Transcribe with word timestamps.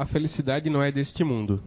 a 0.00 0.06
felicidade 0.06 0.70
não 0.70 0.82
é 0.82 0.90
deste 0.90 1.22
mundo. 1.22 1.62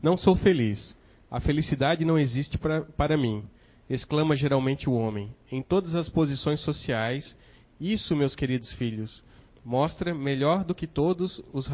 Não 0.00 0.16
sou 0.16 0.36
feliz. 0.36 0.96
A 1.28 1.40
felicidade 1.40 2.04
não 2.04 2.16
existe 2.16 2.56
pra, 2.56 2.82
para 2.82 3.16
mim, 3.16 3.42
exclama 3.90 4.36
geralmente 4.36 4.88
o 4.88 4.92
homem, 4.92 5.34
em 5.50 5.60
todas 5.60 5.96
as 5.96 6.08
posições 6.08 6.60
sociais. 6.60 7.36
Isso, 7.80 8.14
meus 8.14 8.36
queridos 8.36 8.70
filhos, 8.74 9.24
mostra 9.64 10.14
melhor 10.14 10.62
do 10.62 10.72
que 10.72 10.86
todos 10.86 11.42
os, 11.52 11.68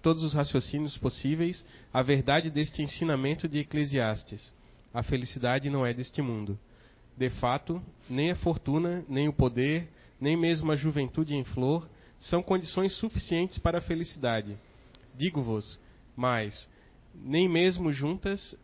todos 0.00 0.22
os 0.22 0.34
raciocínios 0.34 0.96
possíveis 0.98 1.66
a 1.92 2.00
verdade 2.00 2.48
deste 2.48 2.80
ensinamento 2.80 3.48
de 3.48 3.58
Eclesiastes. 3.58 4.54
A 4.94 5.02
felicidade 5.02 5.68
não 5.68 5.84
é 5.84 5.92
deste 5.92 6.22
mundo. 6.22 6.56
De 7.18 7.28
fato, 7.28 7.82
nem 8.08 8.30
a 8.30 8.36
fortuna, 8.36 9.04
nem 9.08 9.26
o 9.26 9.32
poder, 9.32 9.88
nem 10.20 10.36
mesmo 10.36 10.70
a 10.70 10.76
juventude 10.76 11.34
em 11.34 11.42
flor 11.42 11.88
são 12.24 12.42
condições 12.42 12.92
suficientes 12.94 13.58
para 13.58 13.78
a 13.78 13.82
felicidade. 13.82 14.56
Digo-vos, 15.14 15.78
mas 16.16 16.68
nem 17.14 17.48
mesmo 17.48 17.92
juntas 17.92 18.56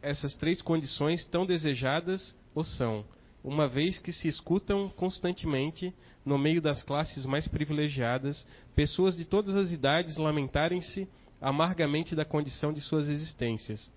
essas 0.00 0.34
três 0.34 0.60
condições 0.60 1.26
tão 1.26 1.46
desejadas 1.46 2.34
o 2.54 2.64
são, 2.64 3.04
uma 3.44 3.68
vez 3.68 3.98
que 3.98 4.12
se 4.12 4.28
escutam 4.28 4.88
constantemente, 4.88 5.94
no 6.24 6.38
meio 6.38 6.60
das 6.60 6.82
classes 6.82 7.26
mais 7.26 7.46
privilegiadas, 7.46 8.46
pessoas 8.74 9.16
de 9.16 9.24
todas 9.24 9.56
as 9.56 9.70
idades 9.70 10.16
lamentarem-se 10.16 11.08
amargamente 11.40 12.14
da 12.14 12.24
condição 12.24 12.72
de 12.72 12.80
suas 12.80 13.08
existências. 13.08 13.92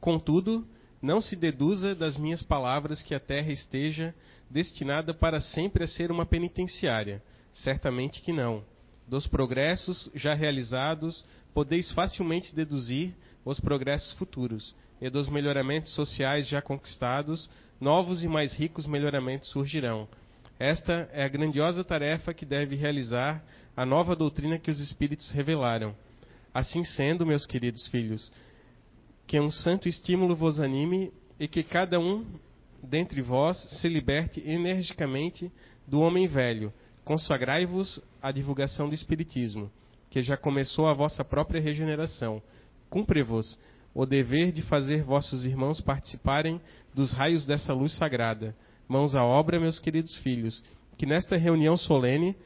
Contudo, 0.00 0.66
não 1.00 1.20
se 1.20 1.34
deduza 1.34 1.94
das 1.94 2.16
minhas 2.16 2.42
palavras 2.42 3.02
que 3.02 3.14
a 3.14 3.20
terra 3.20 3.50
esteja 3.50 4.14
destinada 4.50 5.12
para 5.12 5.40
sempre 5.40 5.84
a 5.84 5.88
ser 5.88 6.10
uma 6.10 6.26
penitenciária. 6.26 7.22
Certamente 7.52 8.20
que 8.22 8.32
não. 8.32 8.62
Dos 9.06 9.26
progressos 9.26 10.10
já 10.14 10.34
realizados, 10.34 11.24
podeis 11.54 11.90
facilmente 11.92 12.54
deduzir 12.54 13.14
os 13.44 13.58
progressos 13.58 14.12
futuros, 14.12 14.74
e 15.00 15.08
dos 15.08 15.28
melhoramentos 15.28 15.92
sociais 15.94 16.46
já 16.46 16.60
conquistados, 16.60 17.48
novos 17.80 18.22
e 18.22 18.28
mais 18.28 18.52
ricos 18.54 18.86
melhoramentos 18.86 19.48
surgirão. 19.48 20.08
Esta 20.58 21.08
é 21.12 21.24
a 21.24 21.28
grandiosa 21.28 21.84
tarefa 21.84 22.34
que 22.34 22.44
deve 22.44 22.74
realizar 22.74 23.42
a 23.76 23.86
nova 23.86 24.16
doutrina 24.16 24.58
que 24.58 24.70
os 24.70 24.80
Espíritos 24.80 25.30
revelaram. 25.30 25.94
Assim 26.52 26.84
sendo, 26.84 27.24
meus 27.24 27.46
queridos 27.46 27.86
filhos, 27.86 28.32
que 29.26 29.38
um 29.38 29.50
santo 29.50 29.88
estímulo 29.88 30.34
vos 30.34 30.58
anime 30.58 31.12
e 31.38 31.46
que 31.46 31.62
cada 31.62 32.00
um 32.00 32.26
dentre 32.82 33.20
vós 33.20 33.56
se 33.80 33.88
liberte 33.88 34.42
energicamente 34.44 35.52
do 35.86 36.00
homem 36.00 36.26
velho. 36.26 36.72
Consagrai-vos 37.08 38.02
à 38.20 38.30
divulgação 38.30 38.86
do 38.86 38.94
Espiritismo, 38.94 39.70
que 40.10 40.20
já 40.20 40.36
começou 40.36 40.86
a 40.86 40.92
vossa 40.92 41.24
própria 41.24 41.58
regeneração. 41.58 42.42
Cumpre-vos 42.90 43.58
o 43.94 44.04
dever 44.04 44.52
de 44.52 44.60
fazer 44.60 45.04
vossos 45.04 45.46
irmãos 45.46 45.80
participarem 45.80 46.60
dos 46.94 47.10
raios 47.12 47.46
dessa 47.46 47.72
luz 47.72 47.94
sagrada. 47.94 48.54
Mãos 48.86 49.14
à 49.14 49.24
obra, 49.24 49.58
meus 49.58 49.78
queridos 49.78 50.14
filhos, 50.18 50.62
que 50.98 51.06
nesta 51.06 51.34
reunião 51.38 51.78
solene 51.78 52.36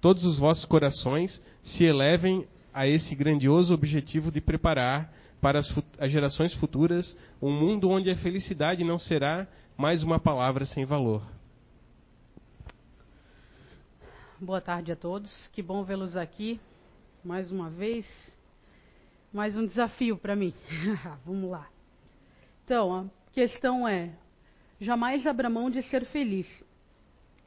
todos 0.00 0.24
os 0.24 0.38
vossos 0.38 0.64
corações 0.64 1.42
se 1.62 1.84
elevem 1.84 2.48
a 2.72 2.86
esse 2.86 3.14
grandioso 3.14 3.74
objetivo 3.74 4.32
de 4.32 4.40
preparar 4.40 5.12
para 5.40 5.58
as, 5.58 5.72
as, 5.98 6.10
gerações 6.10 6.54
futuras 6.54 7.16
um 7.40 7.50
mundo 7.50 7.88
onde 7.88 8.10
a 8.10 8.16
felicidade 8.16 8.84
não 8.84 8.98
será 8.98 9.46
mais 9.76 10.02
uma 10.02 10.18
palavra 10.18 10.64
sem 10.64 10.84
valor. 10.84 11.22
Boa 14.40 14.60
tarde 14.60 14.92
a 14.92 14.96
todos. 14.96 15.30
Que 15.52 15.62
bom 15.62 15.84
vê-los 15.84 16.16
aqui 16.16 16.60
mais 17.24 17.50
uma 17.50 17.70
vez. 17.70 18.06
Mais 19.32 19.56
um 19.56 19.66
desafio 19.66 20.16
para 20.16 20.34
mim. 20.34 20.54
Vamos 21.24 21.50
lá. 21.50 21.68
Então, 22.64 22.94
a 22.94 23.32
questão 23.32 23.86
é: 23.86 24.10
jamais 24.80 25.26
abra 25.26 25.50
mão 25.50 25.70
de 25.70 25.82
ser 25.82 26.04
feliz 26.06 26.46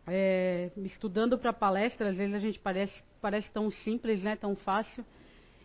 é, 0.08 0.72
estudando 0.78 1.38
para 1.38 1.54
palestra, 1.54 2.10
às 2.10 2.18
vezes 2.18 2.34
a 2.34 2.40
gente 2.40 2.60
parece, 2.60 3.04
parece 3.22 3.50
tão 3.52 3.70
simples, 3.70 4.24
né, 4.24 4.36
tão 4.36 4.56
fácil. 4.56 5.06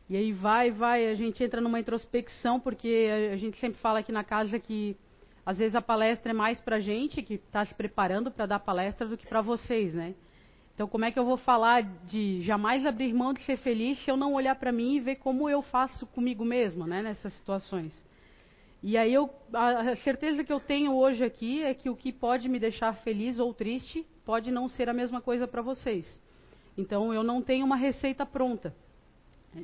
E 0.08 0.16
aí 0.16 0.32
vai, 0.32 0.70
vai, 0.70 1.08
a 1.08 1.14
gente 1.16 1.42
entra 1.42 1.60
numa 1.60 1.80
introspecção, 1.80 2.60
porque 2.60 3.08
a 3.32 3.36
gente 3.36 3.58
sempre 3.58 3.80
fala 3.80 3.98
aqui 3.98 4.12
na 4.12 4.22
casa 4.22 4.58
que 4.58 4.96
às 5.44 5.58
vezes 5.58 5.74
a 5.74 5.82
palestra 5.82 6.30
é 6.30 6.34
mais 6.34 6.60
para 6.60 6.76
a 6.76 6.80
gente 6.80 7.22
que 7.22 7.34
está 7.34 7.64
se 7.64 7.74
preparando 7.74 8.30
para 8.30 8.46
dar 8.46 8.60
palestra 8.60 9.06
do 9.06 9.16
que 9.16 9.26
para 9.26 9.40
vocês, 9.40 9.94
né? 9.94 10.14
Então, 10.74 10.86
como 10.86 11.04
é 11.04 11.10
que 11.10 11.18
eu 11.18 11.24
vou 11.24 11.36
falar 11.36 11.82
de 11.82 12.42
jamais 12.42 12.86
abrir 12.86 13.12
mão 13.12 13.32
de 13.32 13.40
ser 13.42 13.56
feliz 13.56 13.98
se 14.04 14.10
eu 14.10 14.16
não 14.16 14.34
olhar 14.34 14.54
para 14.56 14.70
mim 14.70 14.94
e 14.94 15.00
ver 15.00 15.16
como 15.16 15.48
eu 15.48 15.62
faço 15.62 16.06
comigo 16.06 16.44
mesma, 16.44 16.86
né, 16.86 17.02
nessas 17.02 17.32
situações? 17.32 18.04
E 18.82 18.96
aí 18.96 19.12
eu, 19.12 19.28
a 19.52 19.96
certeza 19.96 20.44
que 20.44 20.52
eu 20.52 20.60
tenho 20.60 20.94
hoje 20.94 21.24
aqui 21.24 21.64
é 21.64 21.74
que 21.74 21.90
o 21.90 21.96
que 21.96 22.12
pode 22.12 22.48
me 22.48 22.60
deixar 22.60 22.92
feliz 22.98 23.38
ou 23.38 23.52
triste 23.52 24.06
pode 24.24 24.52
não 24.52 24.68
ser 24.68 24.88
a 24.88 24.92
mesma 24.92 25.20
coisa 25.20 25.48
para 25.48 25.62
vocês. 25.62 26.20
Então 26.76 27.12
eu 27.12 27.24
não 27.24 27.42
tenho 27.42 27.64
uma 27.64 27.76
receita 27.76 28.24
pronta 28.24 28.72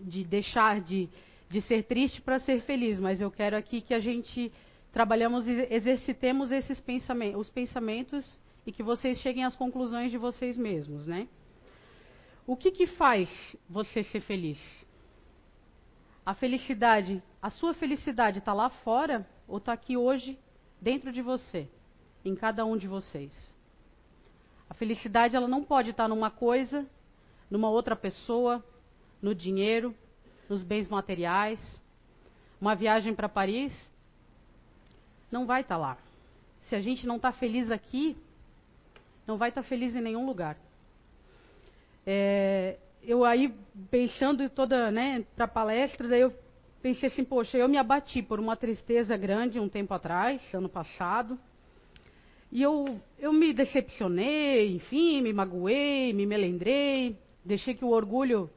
de 0.04 0.24
deixar 0.24 0.80
de, 0.80 1.08
de 1.48 1.60
ser 1.62 1.84
triste 1.84 2.20
para 2.20 2.38
ser 2.40 2.62
feliz, 2.62 2.98
mas 2.98 3.20
eu 3.20 3.30
quero 3.30 3.56
aqui 3.56 3.80
que 3.80 3.94
a 3.94 4.00
gente 4.00 4.52
trabalhamos 4.92 5.48
e 5.48 5.66
exercitemos 5.70 6.50
esses 6.50 6.80
pensamentos, 6.80 7.40
os 7.40 7.50
pensamentos 7.50 8.38
e 8.66 8.72
que 8.72 8.82
vocês 8.82 9.18
cheguem 9.18 9.44
às 9.44 9.56
conclusões 9.56 10.10
de 10.10 10.18
vocês 10.18 10.56
mesmos, 10.56 11.06
né? 11.06 11.28
O 12.46 12.56
que, 12.56 12.70
que 12.70 12.86
faz 12.86 13.56
você 13.68 14.02
ser 14.02 14.20
feliz? 14.20 14.60
A 16.24 16.34
felicidade, 16.34 17.22
a 17.40 17.50
sua 17.50 17.74
felicidade 17.74 18.38
está 18.38 18.52
lá 18.52 18.70
fora 18.70 19.26
ou 19.48 19.58
está 19.58 19.72
aqui 19.72 19.96
hoje 19.96 20.38
dentro 20.80 21.12
de 21.12 21.22
você, 21.22 21.68
em 22.24 22.34
cada 22.34 22.64
um 22.64 22.76
de 22.76 22.86
vocês? 22.86 23.54
A 24.68 24.74
felicidade 24.74 25.36
ela 25.36 25.48
não 25.48 25.62
pode 25.62 25.90
estar 25.90 26.08
numa 26.08 26.30
coisa, 26.30 26.86
numa 27.50 27.68
outra 27.68 27.94
pessoa, 27.94 28.64
no 29.22 29.34
dinheiro, 29.34 29.94
nos 30.48 30.62
bens 30.62 30.88
materiais. 30.90 31.80
Uma 32.60 32.74
viagem 32.74 33.14
para 33.14 33.28
Paris 33.28 33.72
não 35.30 35.46
vai 35.46 35.62
estar 35.62 35.78
lá. 35.78 35.96
Se 36.62 36.74
a 36.74 36.80
gente 36.80 37.06
não 37.06 37.16
está 37.16 37.32
feliz 37.32 37.70
aqui, 37.70 38.16
não 39.26 39.38
vai 39.38 39.48
estar 39.48 39.62
feliz 39.62 39.96
em 39.96 40.02
nenhum 40.02 40.26
lugar. 40.26 40.56
É, 42.06 42.76
eu 43.02 43.24
aí 43.24 43.54
pensando 43.90 44.48
toda, 44.50 44.90
né, 44.90 45.24
para 45.36 45.46
palestras, 45.48 46.10
aí 46.12 46.20
eu 46.20 46.34
pensei 46.82 47.08
assim, 47.08 47.24
poxa, 47.24 47.56
eu 47.56 47.68
me 47.68 47.78
abati 47.78 48.22
por 48.22 48.40
uma 48.40 48.56
tristeza 48.56 49.16
grande 49.16 49.60
um 49.60 49.68
tempo 49.68 49.94
atrás, 49.94 50.52
ano 50.52 50.68
passado. 50.68 51.38
E 52.50 52.60
eu, 52.60 53.00
eu 53.18 53.32
me 53.32 53.52
decepcionei, 53.54 54.76
enfim, 54.76 55.22
me 55.22 55.32
magoei, 55.32 56.12
me 56.12 56.26
melendrei, 56.26 57.16
deixei 57.44 57.74
que 57.74 57.84
o 57.84 57.88
orgulho, 57.88 58.50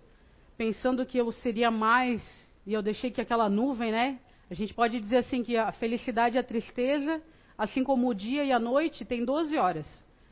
pensando 0.58 1.06
que 1.06 1.18
eu 1.18 1.32
seria 1.32 1.70
mais, 1.70 2.22
e 2.66 2.74
eu 2.74 2.82
deixei 2.82 3.12
que 3.12 3.22
aquela 3.22 3.50
nuvem, 3.50 3.92
né? 3.92 4.20
A 4.50 4.54
gente 4.54 4.74
pode 4.74 5.00
dizer 5.00 5.18
assim 5.18 5.44
que 5.44 5.58
a 5.58 5.72
felicidade 5.72 6.36
e 6.36 6.40
a 6.40 6.44
tristeza, 6.44 7.22
assim 7.58 7.84
como 7.84 8.08
o 8.08 8.14
dia 8.14 8.44
e 8.44 8.52
a 8.52 8.60
noite, 8.60 9.04
tem 9.04 9.26
12 9.26 9.58
horas. 9.58 9.88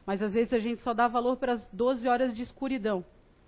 Mas 0.05 0.21
às 0.21 0.33
vezes 0.33 0.53
a 0.53 0.59
gente 0.59 0.81
só 0.81 0.93
dá 0.93 1.07
valor 1.07 1.37
para 1.37 1.53
as 1.53 1.67
12 1.71 2.07
horas 2.07 2.35
de 2.35 2.43
escuridão. 2.43 3.03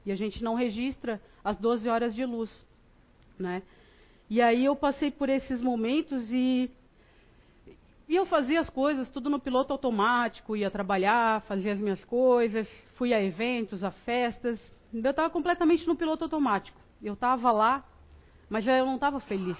E 0.05 0.11
a 0.11 0.15
gente 0.15 0.43
não 0.43 0.55
registra 0.55 1.21
as 1.43 1.57
12 1.57 1.89
horas 1.89 2.15
de 2.15 2.25
luz, 2.25 2.65
né? 3.37 3.61
E 4.29 4.41
aí 4.41 4.65
eu 4.65 4.75
passei 4.75 5.11
por 5.11 5.29
esses 5.29 5.61
momentos 5.61 6.31
e 6.31 6.71
e 8.07 8.15
eu 8.15 8.25
fazia 8.25 8.59
as 8.59 8.69
coisas 8.69 9.09
tudo 9.09 9.29
no 9.29 9.39
piloto 9.39 9.73
automático, 9.73 10.55
ia 10.55 10.69
trabalhar, 10.69 11.41
fazia 11.41 11.73
as 11.73 11.79
minhas 11.79 12.03
coisas, 12.05 12.69
fui 12.95 13.13
a 13.13 13.23
eventos, 13.23 13.83
a 13.83 13.89
festas. 13.89 14.59
Eu 14.93 15.09
estava 15.09 15.29
completamente 15.29 15.87
no 15.87 15.95
piloto 15.95 16.23
automático. 16.23 16.79
Eu 17.01 17.13
estava 17.15 17.51
lá, 17.51 17.83
mas 18.47 18.67
eu 18.67 18.85
não 18.85 18.95
estava 18.95 19.19
feliz. 19.19 19.57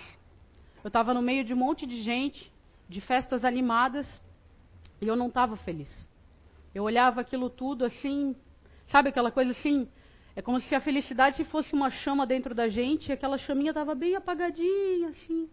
Eu 0.83 0.89
estava 0.89 1.11
no 1.11 1.21
meio 1.21 1.43
de 1.43 1.53
um 1.55 1.57
monte 1.57 1.87
de 1.87 2.03
gente, 2.03 2.51
de 2.87 3.01
festas 3.01 3.43
animadas, 3.43 4.07
e 5.01 5.07
eu 5.07 5.15
não 5.15 5.27
estava 5.27 5.57
feliz. 5.57 6.07
Eu 6.73 6.83
olhava 6.83 7.21
aquilo 7.21 7.49
tudo 7.49 7.83
assim, 7.83 8.35
sabe 8.87 9.09
aquela 9.09 9.31
coisa 9.31 9.51
assim? 9.51 9.87
É 10.35 10.41
como 10.41 10.61
se 10.61 10.75
a 10.75 10.81
felicidade 10.81 11.43
fosse 11.45 11.73
uma 11.73 11.89
chama 11.89 12.27
dentro 12.27 12.53
da 12.53 12.67
gente, 12.67 13.09
e 13.09 13.11
aquela 13.11 13.39
chaminha 13.39 13.71
estava 13.71 13.95
bem 13.95 14.15
apagadinha, 14.15 15.09
assim. 15.09 15.49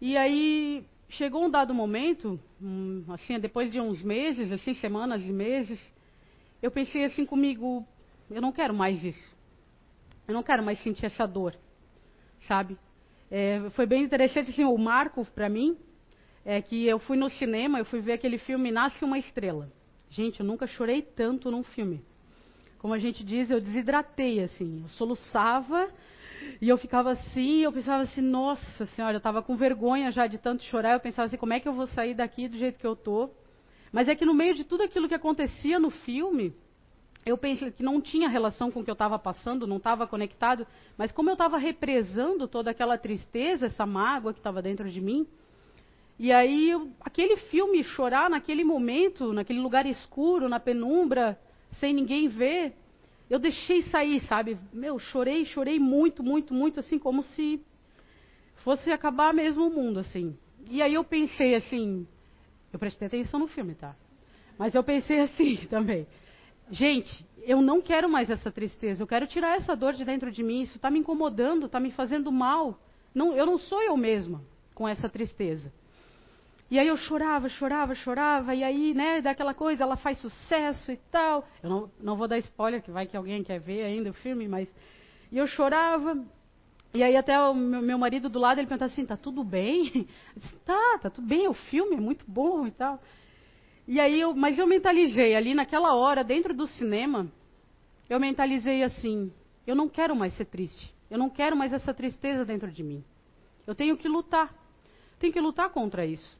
E 0.00 0.16
aí 0.16 0.84
chegou 1.08 1.44
um 1.44 1.50
dado 1.50 1.74
momento, 1.74 2.38
hum, 2.60 3.04
assim, 3.08 3.38
depois 3.38 3.70
de 3.70 3.80
uns 3.80 4.02
meses, 4.02 4.52
assim, 4.52 4.74
semanas 4.74 5.22
e 5.24 5.32
meses, 5.32 5.80
eu 6.62 6.70
pensei 6.70 7.04
assim 7.04 7.24
comigo, 7.24 7.86
eu 8.30 8.42
não 8.42 8.52
quero 8.52 8.74
mais 8.74 9.02
isso. 9.02 9.36
Eu 10.26 10.34
não 10.34 10.42
quero 10.42 10.62
mais 10.62 10.78
sentir 10.82 11.06
essa 11.06 11.26
dor, 11.26 11.56
sabe? 12.46 12.76
É, 13.30 13.70
foi 13.70 13.86
bem 13.86 14.02
interessante, 14.02 14.50
assim, 14.50 14.64
o 14.64 14.76
marco 14.76 15.24
para 15.34 15.48
mim 15.48 15.76
é 16.44 16.60
que 16.60 16.86
eu 16.86 16.98
fui 16.98 17.16
no 17.16 17.30
cinema, 17.30 17.78
eu 17.78 17.84
fui 17.84 18.00
ver 18.00 18.12
aquele 18.12 18.38
filme 18.38 18.70
Nasce 18.70 19.04
uma 19.04 19.18
Estrela. 19.18 19.70
Gente, 20.10 20.40
eu 20.40 20.46
nunca 20.46 20.66
chorei 20.66 21.02
tanto 21.02 21.50
num 21.50 21.62
filme. 21.62 22.02
Como 22.78 22.94
a 22.94 22.98
gente 22.98 23.24
diz, 23.24 23.50
eu 23.50 23.60
desidratei, 23.60 24.40
assim. 24.40 24.82
Eu 24.82 24.88
soluçava 24.90 25.90
e 26.60 26.68
eu 26.68 26.76
ficava 26.76 27.12
assim, 27.12 27.60
eu 27.60 27.72
pensava 27.72 28.02
assim, 28.02 28.20
nossa 28.20 28.86
senhora, 28.86 29.14
eu 29.14 29.18
estava 29.18 29.42
com 29.42 29.56
vergonha 29.56 30.10
já 30.10 30.26
de 30.26 30.38
tanto 30.38 30.62
chorar. 30.64 30.94
Eu 30.94 31.00
pensava 31.00 31.26
assim, 31.26 31.36
como 31.36 31.52
é 31.52 31.60
que 31.60 31.68
eu 31.68 31.72
vou 31.72 31.86
sair 31.86 32.14
daqui 32.14 32.48
do 32.48 32.56
jeito 32.58 32.78
que 32.78 32.86
eu 32.86 32.96
tô? 32.96 33.30
Mas 33.92 34.08
é 34.08 34.14
que 34.14 34.24
no 34.24 34.34
meio 34.34 34.54
de 34.54 34.64
tudo 34.64 34.82
aquilo 34.82 35.08
que 35.08 35.14
acontecia 35.14 35.78
no 35.78 35.90
filme, 35.90 36.54
eu 37.24 37.38
pensei 37.38 37.70
que 37.70 37.82
não 37.82 38.00
tinha 38.00 38.28
relação 38.28 38.70
com 38.70 38.80
o 38.80 38.84
que 38.84 38.90
eu 38.90 38.94
estava 38.94 39.18
passando, 39.18 39.66
não 39.66 39.76
estava 39.76 40.06
conectado, 40.06 40.66
mas 40.96 41.12
como 41.12 41.30
eu 41.30 41.34
estava 41.34 41.58
represando 41.58 42.46
toda 42.48 42.70
aquela 42.70 42.98
tristeza, 42.98 43.66
essa 43.66 43.86
mágoa 43.86 44.32
que 44.32 44.40
estava 44.40 44.62
dentro 44.62 44.90
de 44.90 45.00
mim, 45.00 45.26
e 46.18 46.32
aí 46.32 46.70
eu, 46.70 46.90
aquele 47.00 47.36
filme 47.36 47.84
chorar 47.84 48.28
naquele 48.28 48.64
momento, 48.64 49.32
naquele 49.32 49.60
lugar 49.60 49.86
escuro, 49.86 50.48
na 50.48 50.58
penumbra, 50.58 51.38
sem 51.70 51.94
ninguém 51.94 52.28
ver, 52.28 52.74
eu 53.30 53.38
deixei 53.38 53.82
sair, 53.82 54.20
sabe? 54.20 54.58
Meu, 54.72 54.98
chorei, 54.98 55.44
chorei 55.44 55.78
muito, 55.78 56.22
muito, 56.22 56.54
muito, 56.54 56.80
assim, 56.80 56.98
como 56.98 57.22
se 57.22 57.60
fosse 58.56 58.90
acabar 58.90 59.34
mesmo 59.34 59.66
o 59.66 59.70
mundo, 59.70 60.00
assim. 60.00 60.36
E 60.70 60.82
aí 60.82 60.94
eu 60.94 61.04
pensei 61.04 61.54
assim, 61.54 62.06
eu 62.72 62.78
prestei 62.78 63.06
atenção 63.06 63.40
no 63.40 63.46
filme, 63.46 63.74
tá? 63.74 63.94
Mas 64.58 64.74
eu 64.74 64.82
pensei 64.82 65.20
assim 65.22 65.56
também. 65.68 66.06
Gente, 66.70 67.24
eu 67.42 67.62
não 67.62 67.80
quero 67.80 68.08
mais 68.08 68.30
essa 68.30 68.50
tristeza, 68.50 69.02
eu 69.02 69.06
quero 69.06 69.26
tirar 69.26 69.56
essa 69.56 69.74
dor 69.74 69.94
de 69.94 70.04
dentro 70.04 70.30
de 70.30 70.42
mim, 70.42 70.62
isso 70.62 70.76
está 70.76 70.90
me 70.90 70.98
incomodando, 70.98 71.66
está 71.66 71.80
me 71.80 71.90
fazendo 71.90 72.30
mal. 72.30 72.78
Não, 73.14 73.34
eu 73.34 73.46
não 73.46 73.58
sou 73.58 73.82
eu 73.82 73.96
mesma 73.96 74.42
com 74.74 74.86
essa 74.86 75.08
tristeza. 75.08 75.72
E 76.70 76.78
aí 76.78 76.86
eu 76.86 76.96
chorava, 76.96 77.48
chorava, 77.48 77.94
chorava, 77.94 78.54
e 78.54 78.62
aí, 78.62 78.92
né, 78.92 79.22
daquela 79.22 79.54
coisa, 79.54 79.84
ela 79.84 79.96
faz 79.96 80.18
sucesso 80.18 80.92
e 80.92 80.96
tal. 81.10 81.48
Eu 81.62 81.70
não, 81.70 81.90
não 81.98 82.16
vou 82.16 82.28
dar 82.28 82.38
spoiler, 82.38 82.82
que 82.82 82.90
vai 82.90 83.06
que 83.06 83.16
alguém 83.16 83.42
quer 83.42 83.58
ver 83.58 83.84
ainda 83.84 84.10
o 84.10 84.14
filme, 84.14 84.46
mas. 84.46 84.74
E 85.32 85.38
eu 85.38 85.46
chorava, 85.46 86.22
e 86.92 87.02
aí 87.02 87.16
até 87.16 87.38
o 87.40 87.54
meu, 87.54 87.82
meu 87.82 87.98
marido 87.98 88.28
do 88.28 88.38
lado, 88.38 88.58
ele 88.58 88.66
perguntava 88.66 88.92
assim, 88.92 89.06
tá 89.06 89.16
tudo 89.16 89.44
bem? 89.44 89.90
Eu 90.34 90.40
disse, 90.40 90.58
tá, 90.60 90.98
tá 91.02 91.10
tudo 91.10 91.26
bem, 91.26 91.46
o 91.48 91.54
filme 91.54 91.96
é 91.96 92.00
muito 92.00 92.24
bom 92.26 92.66
e 92.66 92.70
tal. 92.70 93.00
E 93.86 93.98
aí 93.98 94.20
eu, 94.20 94.34
mas 94.34 94.58
eu 94.58 94.66
mentalizei 94.66 95.34
ali 95.34 95.54
naquela 95.54 95.94
hora, 95.94 96.22
dentro 96.22 96.54
do 96.54 96.66
cinema, 96.66 97.26
eu 98.08 98.20
mentalizei 98.20 98.82
assim, 98.82 99.32
eu 99.66 99.74
não 99.74 99.88
quero 99.88 100.14
mais 100.14 100.34
ser 100.34 100.44
triste. 100.44 100.94
Eu 101.10 101.18
não 101.18 101.30
quero 101.30 101.56
mais 101.56 101.72
essa 101.72 101.94
tristeza 101.94 102.44
dentro 102.44 102.70
de 102.70 102.82
mim. 102.82 103.02
Eu 103.66 103.74
tenho 103.74 103.96
que 103.96 104.06
lutar. 104.06 104.54
Tenho 105.18 105.32
que 105.32 105.40
lutar 105.40 105.70
contra 105.70 106.04
isso. 106.04 106.38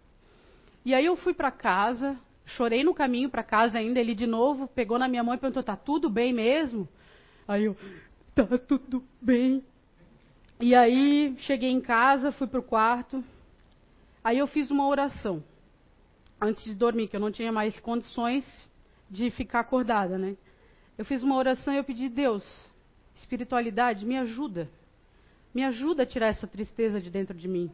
E 0.88 0.94
aí 0.94 1.04
eu 1.04 1.16
fui 1.16 1.34
para 1.34 1.50
casa, 1.50 2.18
chorei 2.46 2.82
no 2.82 2.94
caminho 2.94 3.28
para 3.28 3.42
casa 3.42 3.76
ainda, 3.76 4.00
ele 4.00 4.14
de 4.14 4.26
novo 4.26 4.66
pegou 4.68 4.98
na 4.98 5.06
minha 5.06 5.22
mão 5.22 5.34
e 5.34 5.36
perguntou: 5.36 5.62
"Tá 5.62 5.76
tudo 5.76 6.08
bem 6.08 6.32
mesmo?" 6.32 6.88
Aí 7.46 7.64
eu: 7.64 7.76
"Tá 8.34 8.46
tudo 8.56 9.04
bem". 9.20 9.62
E 10.58 10.74
aí 10.74 11.36
cheguei 11.40 11.68
em 11.68 11.78
casa, 11.82 12.32
fui 12.32 12.46
pro 12.46 12.62
quarto. 12.62 13.22
Aí 14.24 14.38
eu 14.38 14.46
fiz 14.46 14.70
uma 14.70 14.88
oração 14.88 15.44
antes 16.40 16.64
de 16.64 16.74
dormir, 16.74 17.08
que 17.08 17.16
eu 17.16 17.20
não 17.20 17.30
tinha 17.30 17.52
mais 17.52 17.78
condições 17.80 18.46
de 19.10 19.30
ficar 19.30 19.60
acordada, 19.60 20.16
né? 20.16 20.38
Eu 20.96 21.04
fiz 21.04 21.22
uma 21.22 21.36
oração 21.36 21.74
e 21.74 21.76
eu 21.76 21.84
pedi: 21.84 22.08
"Deus, 22.08 22.42
espiritualidade, 23.14 24.06
me 24.06 24.16
ajuda. 24.16 24.70
Me 25.52 25.62
ajuda 25.64 26.04
a 26.04 26.06
tirar 26.06 26.28
essa 26.28 26.46
tristeza 26.46 26.98
de 26.98 27.10
dentro 27.10 27.36
de 27.36 27.46
mim. 27.46 27.70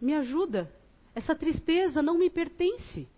Me 0.00 0.16
ajuda. 0.16 0.79
Essa 1.14 1.34
tristeza 1.34 2.02
não 2.02 2.18
me 2.18 2.30
pertence. 2.30 3.08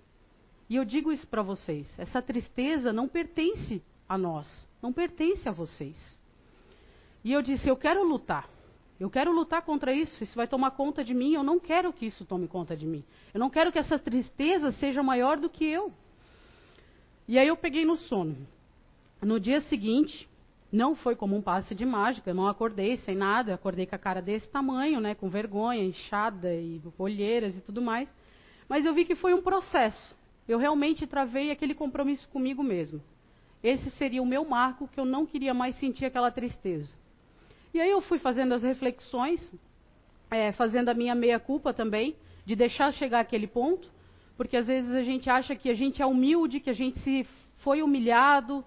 E 0.69 0.77
eu 0.77 0.85
digo 0.85 1.13
isso 1.13 1.27
para 1.27 1.43
vocês: 1.43 1.93
essa 1.99 2.23
tristeza 2.23 2.93
não 2.93 3.09
pertence 3.09 3.83
a 4.09 4.17
nós, 4.17 4.69
não 4.81 4.93
pertence 4.93 5.49
a 5.49 5.53
vocês. 5.53 6.19
E 7.25 7.33
eu 7.33 7.43
disse: 7.43 7.69
eu 7.69 7.77
quero 7.77 8.03
lutar. 8.03 8.49
Eu 8.99 9.11
quero 9.11 9.33
lutar 9.33 9.63
contra 9.63 9.93
isso. 9.93 10.23
Isso 10.23 10.37
vai 10.37 10.47
tomar 10.47 10.73
conta 10.73 11.03
de 11.03 11.13
mim. 11.13 11.35
Eu 11.35 11.43
não 11.43 11.59
quero 11.59 11.93
que 11.93 12.07
isso 12.07 12.25
tome 12.25 12.47
conta 12.47 12.77
de 12.77 12.87
mim. 12.87 13.05
Eu 13.35 13.41
não 13.41 13.51
quero 13.51 13.73
que 13.73 13.79
essa 13.79 13.99
tristeza 13.99 14.71
seja 14.71 15.03
maior 15.03 15.39
do 15.39 15.51
que 15.51 15.65
eu. 15.65 15.93
E 17.27 17.37
aí 17.37 17.49
eu 17.49 17.57
peguei 17.57 17.85
no 17.85 17.97
sono. 17.97 18.37
No 19.21 19.41
dia 19.41 19.61
seguinte, 19.63 20.29
não 20.73 20.97
foi 20.97 21.15
como 21.15 21.37
um 21.37 21.43
passe 21.43 21.75
de 21.75 21.85
mágica, 21.85 22.31
eu 22.31 22.35
não 22.35 22.49
acordei 22.49 22.97
sem 22.97 23.15
nada, 23.15 23.53
acordei 23.53 23.85
com 23.85 23.95
a 23.95 23.99
cara 23.99 24.23
desse 24.23 24.49
tamanho, 24.49 25.01
né, 25.01 25.15
com 25.15 25.29
vergonha, 25.29 25.85
inchada 25.85 26.55
e 26.55 26.81
olheiras 26.99 27.55
e 27.55 27.61
tudo 27.61 27.83
mais. 27.83 28.11
Mas 28.67 28.87
eu 28.87 28.95
vi 28.95 29.05
que 29.05 29.15
foi 29.15 29.35
um 29.35 29.43
processo. 29.43 30.17
Eu 30.49 30.59
realmente 30.59 31.07
travei 31.07 31.51
aquele 31.51 31.75
compromisso 31.75 32.27
comigo 32.31 32.63
mesmo. 32.63 33.03
Esse 33.63 33.91
seria 33.91 34.23
o 34.23 34.27
meu 34.27 34.47
marco 34.47 34.89
que 34.89 34.99
eu 34.99 35.05
não 35.05 35.27
queria 35.27 35.53
mais 35.53 35.77
sentir 35.77 36.07
aquela 36.07 36.31
tristeza. 36.31 36.97
E 37.75 37.81
aí 37.81 37.91
eu 37.91 38.01
fui 38.01 38.19
fazendo 38.19 38.55
as 38.55 38.63
reflexões, 38.63 39.53
é, 40.31 40.53
fazendo 40.53 40.89
a 40.89 40.95
minha 40.95 41.15
meia 41.15 41.39
culpa 41.39 41.75
também, 41.75 42.17
de 42.47 42.57
deixar 42.57 42.93
chegar 42.93 43.21
aquele 43.21 43.47
ponto, 43.47 43.91
porque 44.37 44.57
às 44.57 44.67
vezes 44.67 44.91
a 44.91 45.03
gente 45.03 45.29
acha 45.29 45.55
que 45.55 45.69
a 45.69 45.75
gente 45.75 46.01
é 46.01 46.07
humilde, 46.07 46.61
que 46.61 46.71
a 46.71 46.75
gente 46.75 46.99
se 47.01 47.27
foi 47.59 47.83
humilhado, 47.83 48.65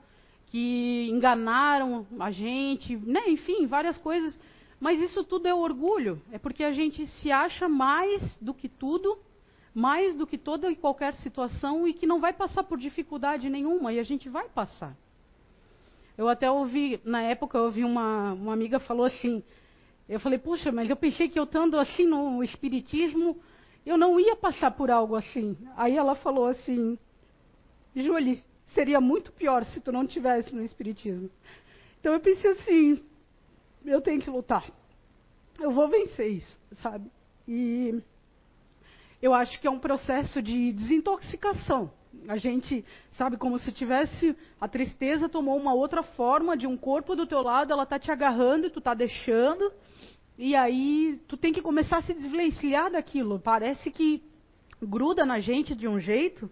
que 0.47 1.09
enganaram 1.09 2.05
a 2.19 2.31
gente, 2.31 2.95
né? 2.97 3.21
enfim, 3.27 3.65
várias 3.65 3.97
coisas. 3.97 4.39
Mas 4.79 4.99
isso 4.99 5.23
tudo 5.23 5.47
é 5.47 5.53
orgulho, 5.53 6.21
é 6.31 6.37
porque 6.37 6.63
a 6.63 6.71
gente 6.71 7.07
se 7.07 7.31
acha 7.31 7.67
mais 7.67 8.37
do 8.39 8.53
que 8.53 8.67
tudo, 8.67 9.17
mais 9.73 10.15
do 10.15 10.27
que 10.27 10.37
toda 10.37 10.69
e 10.71 10.75
qualquer 10.75 11.13
situação 11.15 11.87
e 11.87 11.93
que 11.93 12.05
não 12.05 12.19
vai 12.19 12.33
passar 12.33 12.63
por 12.63 12.77
dificuldade 12.77 13.49
nenhuma, 13.49 13.93
e 13.93 13.99
a 13.99 14.03
gente 14.03 14.29
vai 14.29 14.47
passar. 14.49 14.95
Eu 16.17 16.29
até 16.29 16.49
ouvi, 16.49 16.99
na 17.03 17.21
época, 17.21 17.57
eu 17.57 17.63
ouvi 17.65 17.83
uma, 17.83 18.33
uma 18.33 18.53
amiga 18.53 18.79
falou 18.79 19.05
assim, 19.05 19.43
eu 20.07 20.19
falei, 20.19 20.37
puxa, 20.37 20.71
mas 20.71 20.89
eu 20.89 20.95
pensei 20.95 21.27
que 21.27 21.39
eu 21.39 21.43
estando 21.43 21.77
assim 21.77 22.05
no 22.05 22.43
espiritismo, 22.43 23.37
eu 23.85 23.97
não 23.97 24.19
ia 24.19 24.35
passar 24.35 24.71
por 24.71 24.89
algo 24.89 25.15
assim. 25.15 25.57
Aí 25.75 25.97
ela 25.97 26.15
falou 26.15 26.47
assim, 26.47 26.97
Julie, 27.95 28.43
seria 28.67 28.99
muito 28.99 29.31
pior 29.31 29.63
se 29.65 29.79
tu 29.79 29.91
não 29.91 30.05
tivesse 30.05 30.53
no 30.55 30.63
espiritismo. 30.63 31.29
Então 31.99 32.13
eu 32.13 32.19
pensei 32.19 32.51
assim, 32.51 33.03
eu 33.85 34.01
tenho 34.01 34.21
que 34.21 34.29
lutar. 34.29 34.65
Eu 35.59 35.71
vou 35.71 35.87
vencer 35.87 36.31
isso, 36.31 36.59
sabe? 36.81 37.09
E 37.47 38.01
eu 39.21 39.33
acho 39.33 39.59
que 39.59 39.67
é 39.67 39.71
um 39.71 39.79
processo 39.79 40.41
de 40.41 40.71
desintoxicação. 40.73 41.91
A 42.27 42.37
gente, 42.37 42.83
sabe, 43.11 43.37
como 43.37 43.59
se 43.59 43.71
tivesse 43.71 44.35
a 44.59 44.67
tristeza 44.67 45.29
tomou 45.29 45.57
uma 45.57 45.73
outra 45.73 46.01
forma 46.01 46.55
de 46.55 46.65
um 46.65 46.77
corpo 46.77 47.15
do 47.15 47.27
teu 47.27 47.41
lado, 47.41 47.73
ela 47.73 47.85
tá 47.85 47.99
te 47.99 48.11
agarrando 48.11 48.67
e 48.67 48.69
tu 48.69 48.81
tá 48.81 48.93
deixando. 48.93 49.71
E 50.37 50.55
aí 50.55 51.19
tu 51.27 51.37
tem 51.37 51.53
que 51.53 51.61
começar 51.61 51.97
a 51.97 52.01
se 52.01 52.13
desvencilhar 52.13 52.91
daquilo. 52.91 53.39
Parece 53.39 53.91
que 53.91 54.21
gruda 54.81 55.25
na 55.25 55.39
gente 55.39 55.73
de 55.73 55.87
um 55.87 55.99
jeito 55.99 56.49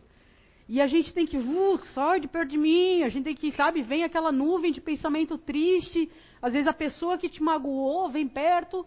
e 0.68 0.82
a 0.82 0.88
gente 0.88 1.14
tem 1.14 1.26
que, 1.26 1.38
uh, 1.38 1.80
sai 1.94 2.20
de 2.20 2.28
perto 2.28 2.50
de 2.50 2.58
mim, 2.58 3.04
a 3.04 3.10
gente 3.10 3.26
tem 3.26 3.36
que, 3.36 3.52
sabe, 3.52 3.82
vem 3.82 4.04
aquela 4.04 4.32
nuvem 4.32 4.72
de 4.72 4.80
pensamento 4.80 5.38
triste, 5.38 6.10
às 6.42 6.54
vezes 6.54 6.68
a 6.68 6.74
pessoa 6.74 7.18
que 7.18 7.30
te 7.30 7.44
magoou 7.44 8.10
vem 8.10 8.28
perto, 8.28 8.86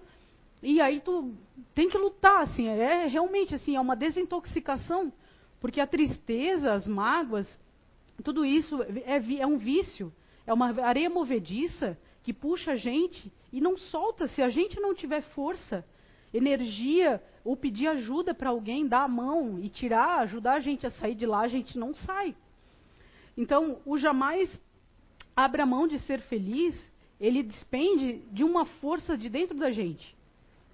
e 0.62 0.80
aí 0.80 1.00
tu 1.00 1.34
tem 1.74 1.88
que 1.88 1.98
lutar, 1.98 2.42
assim, 2.42 2.66
é 2.66 3.06
realmente 3.06 3.54
assim, 3.54 3.76
é 3.76 3.80
uma 3.80 3.94
desintoxicação, 3.94 5.12
porque 5.60 5.80
a 5.80 5.86
tristeza, 5.86 6.72
as 6.72 6.86
mágoas, 6.86 7.58
tudo 8.24 8.44
isso 8.44 8.82
é, 8.82 9.40
é 9.40 9.46
um 9.46 9.58
vício, 9.58 10.12
é 10.46 10.52
uma 10.52 10.68
areia 10.82 11.10
movediça 11.10 11.98
que 12.22 12.32
puxa 12.32 12.72
a 12.72 12.76
gente 12.76 13.32
e 13.52 13.60
não 13.60 13.76
solta. 13.76 14.26
Se 14.26 14.42
a 14.42 14.48
gente 14.48 14.80
não 14.80 14.94
tiver 14.94 15.22
força, 15.22 15.84
energia, 16.32 17.22
ou 17.46 17.56
pedir 17.56 17.86
ajuda 17.86 18.34
para 18.34 18.50
alguém, 18.50 18.88
dar 18.88 19.04
a 19.04 19.08
mão 19.08 19.56
e 19.60 19.68
tirar, 19.68 20.18
ajudar 20.22 20.54
a 20.54 20.60
gente 20.60 20.84
a 20.84 20.90
sair 20.90 21.14
de 21.14 21.24
lá, 21.24 21.42
a 21.42 21.48
gente 21.48 21.78
não 21.78 21.94
sai. 21.94 22.34
Então, 23.36 23.78
o 23.86 23.96
jamais 23.96 24.60
abra 25.36 25.64
mão 25.64 25.86
de 25.86 25.96
ser 26.00 26.20
feliz, 26.22 26.92
ele 27.20 27.44
despende 27.44 28.20
de 28.32 28.42
uma 28.42 28.64
força 28.64 29.16
de 29.16 29.28
dentro 29.28 29.56
da 29.56 29.70
gente. 29.70 30.16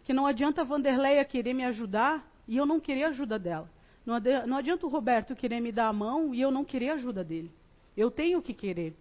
Que 0.04 0.14
não 0.14 0.26
adianta 0.26 0.62
a 0.62 0.64
Vanderleia 0.64 1.22
querer 1.26 1.52
me 1.52 1.62
ajudar 1.64 2.26
e 2.48 2.56
eu 2.56 2.64
não 2.64 2.80
querer 2.80 3.04
a 3.04 3.08
ajuda 3.08 3.38
dela. 3.38 3.70
Não, 4.06 4.18
não 4.46 4.56
adianta 4.56 4.86
o 4.86 4.88
Roberto 4.88 5.36
querer 5.36 5.60
me 5.60 5.70
dar 5.70 5.88
a 5.88 5.92
mão 5.92 6.34
e 6.34 6.40
eu 6.40 6.50
não 6.50 6.64
querer 6.64 6.88
a 6.88 6.94
ajuda 6.94 7.22
dele. 7.22 7.50
Eu 7.94 8.10
tenho 8.10 8.40
que 8.40 8.54
querer. 8.54 8.94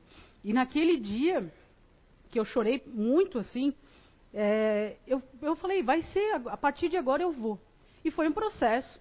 E 0.44 0.52
naquele 0.52 0.98
dia, 0.98 1.50
que 2.30 2.38
eu 2.38 2.44
chorei 2.44 2.84
muito 2.86 3.40
assim, 3.40 3.74
é, 4.34 4.98
eu, 5.06 5.22
eu 5.42 5.56
falei, 5.56 5.84
vai 5.84 6.02
ser, 6.02 6.42
a 6.48 6.58
partir 6.58 6.90
de 6.90 6.98
agora 6.98 7.22
eu 7.24 7.32
vou. 7.32 7.60
E 8.04 8.12
foi 8.12 8.28
um 8.28 8.34
processo 8.34 9.00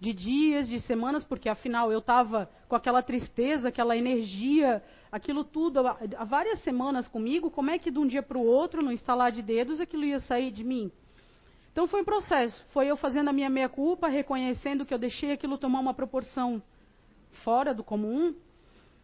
de 0.00 0.12
dias, 0.12 0.68
de 0.68 0.80
semanas, 0.80 1.24
porque 1.24 1.48
afinal 1.48 1.90
eu 1.90 1.98
estava 1.98 2.48
com 2.68 2.76
aquela 2.76 3.02
tristeza, 3.02 3.68
aquela 3.68 3.96
energia, 3.96 4.82
aquilo 5.10 5.42
tudo 5.42 5.80
há, 5.86 6.24
várias 6.24 6.60
semanas 6.60 7.08
comigo. 7.08 7.50
Como 7.50 7.70
é 7.70 7.78
que 7.78 7.90
de 7.90 7.98
um 7.98 8.06
dia 8.06 8.22
para 8.22 8.38
o 8.38 8.44
outro, 8.44 8.82
no 8.82 8.92
instalar 8.92 9.32
de 9.32 9.42
dedos, 9.42 9.80
aquilo 9.80 10.04
ia 10.04 10.20
sair 10.20 10.50
de 10.50 10.62
mim? 10.62 10.92
Então 11.72 11.88
foi 11.88 12.02
um 12.02 12.04
processo. 12.04 12.64
Foi 12.68 12.86
eu 12.86 12.96
fazendo 12.96 13.28
a 13.28 13.32
minha 13.32 13.50
meia-culpa, 13.50 14.08
reconhecendo 14.08 14.86
que 14.86 14.94
eu 14.94 14.98
deixei 14.98 15.32
aquilo 15.32 15.58
tomar 15.58 15.80
uma 15.80 15.94
proporção 15.94 16.62
fora 17.42 17.74
do 17.74 17.82
comum 17.82 18.34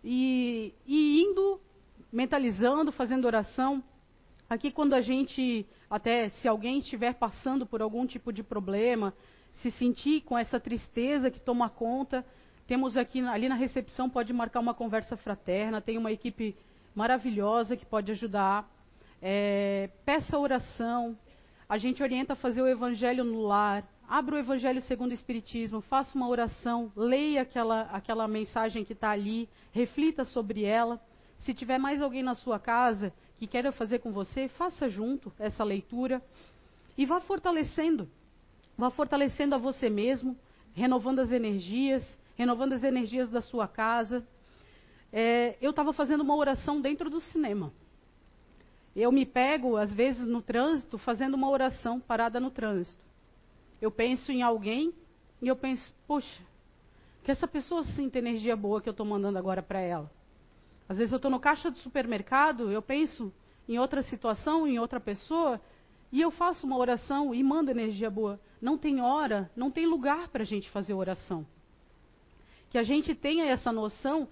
e, 0.02 0.74
e 0.86 1.22
indo, 1.22 1.60
mentalizando, 2.12 2.92
fazendo 2.92 3.24
oração. 3.24 3.82
Aqui, 4.48 4.70
quando 4.70 4.94
a 4.94 5.00
gente, 5.00 5.66
até 5.88 6.28
se 6.28 6.46
alguém 6.46 6.78
estiver 6.78 7.14
passando 7.14 7.64
por 7.64 7.80
algum 7.80 8.06
tipo 8.06 8.32
de 8.32 8.42
problema, 8.42 9.14
se 9.52 9.70
sentir 9.70 10.20
com 10.22 10.36
essa 10.36 10.60
tristeza 10.60 11.30
que 11.30 11.40
toma 11.40 11.70
conta, 11.70 12.24
temos 12.66 12.96
aqui 12.96 13.20
ali 13.20 13.48
na 13.48 13.54
recepção, 13.54 14.08
pode 14.08 14.32
marcar 14.32 14.60
uma 14.60 14.74
conversa 14.74 15.16
fraterna, 15.16 15.80
tem 15.80 15.96
uma 15.96 16.12
equipe 16.12 16.56
maravilhosa 16.94 17.76
que 17.76 17.86
pode 17.86 18.12
ajudar. 18.12 18.68
É, 19.20 19.90
peça 20.04 20.38
oração, 20.38 21.16
a 21.68 21.78
gente 21.78 22.02
orienta 22.02 22.34
a 22.34 22.36
fazer 22.36 22.60
o 22.60 22.68
evangelho 22.68 23.24
no 23.24 23.42
lar, 23.42 23.82
abra 24.06 24.34
o 24.34 24.38
evangelho 24.38 24.82
segundo 24.82 25.12
o 25.12 25.14
Espiritismo, 25.14 25.80
faça 25.80 26.16
uma 26.16 26.28
oração, 26.28 26.92
leia 26.94 27.42
aquela, 27.42 27.82
aquela 27.92 28.28
mensagem 28.28 28.84
que 28.84 28.92
está 28.92 29.10
ali, 29.10 29.48
reflita 29.72 30.24
sobre 30.24 30.64
ela. 30.64 31.00
Se 31.38 31.54
tiver 31.54 31.78
mais 31.78 32.02
alguém 32.02 32.22
na 32.22 32.34
sua 32.34 32.58
casa 32.58 33.12
que 33.36 33.46
queira 33.46 33.72
fazer 33.72 33.98
com 33.98 34.12
você, 34.12 34.48
faça 34.48 34.88
junto 34.88 35.32
essa 35.38 35.64
leitura 35.64 36.22
e 36.96 37.04
vá 37.04 37.20
fortalecendo. 37.20 38.08
Vá 38.76 38.90
fortalecendo 38.90 39.54
a 39.54 39.58
você 39.58 39.88
mesmo, 39.88 40.36
renovando 40.72 41.20
as 41.20 41.32
energias, 41.32 42.18
renovando 42.36 42.72
as 42.72 42.82
energias 42.82 43.30
da 43.30 43.40
sua 43.40 43.68
casa. 43.68 44.26
É, 45.12 45.56
eu 45.60 45.70
estava 45.70 45.92
fazendo 45.92 46.22
uma 46.22 46.34
oração 46.34 46.80
dentro 46.80 47.08
do 47.08 47.20
cinema. 47.20 47.72
Eu 48.94 49.10
me 49.10 49.26
pego, 49.26 49.76
às 49.76 49.92
vezes, 49.92 50.26
no 50.26 50.40
trânsito, 50.40 50.98
fazendo 50.98 51.34
uma 51.34 51.50
oração 51.50 52.00
parada 52.00 52.38
no 52.38 52.50
trânsito. 52.50 53.02
Eu 53.80 53.90
penso 53.90 54.30
em 54.30 54.42
alguém 54.42 54.94
e 55.42 55.48
eu 55.48 55.56
penso, 55.56 55.92
poxa, 56.06 56.40
que 57.24 57.30
essa 57.30 57.48
pessoa 57.48 57.82
sinta 57.82 58.18
energia 58.18 58.54
boa 58.54 58.80
que 58.80 58.88
eu 58.88 58.92
estou 58.92 59.04
mandando 59.04 59.38
agora 59.38 59.62
para 59.62 59.80
ela. 59.80 60.10
Às 60.88 60.98
vezes 60.98 61.12
eu 61.12 61.16
estou 61.16 61.30
no 61.30 61.40
caixa 61.40 61.70
do 61.70 61.78
supermercado, 61.78 62.70
eu 62.70 62.82
penso 62.82 63.32
em 63.68 63.78
outra 63.78 64.02
situação, 64.02 64.66
em 64.66 64.78
outra 64.78 65.00
pessoa, 65.00 65.60
e 66.12 66.20
eu 66.20 66.30
faço 66.30 66.66
uma 66.66 66.76
oração 66.76 67.34
e 67.34 67.42
mando 67.42 67.70
energia 67.70 68.10
boa. 68.10 68.38
Não 68.60 68.76
tem 68.76 69.00
hora, 69.00 69.50
não 69.56 69.70
tem 69.70 69.86
lugar 69.86 70.28
para 70.28 70.42
a 70.42 70.46
gente 70.46 70.70
fazer 70.70 70.94
oração. 70.94 71.46
Que 72.70 72.78
a 72.78 72.82
gente 72.82 73.14
tenha 73.14 73.46
essa 73.46 73.72
noção 73.72 74.28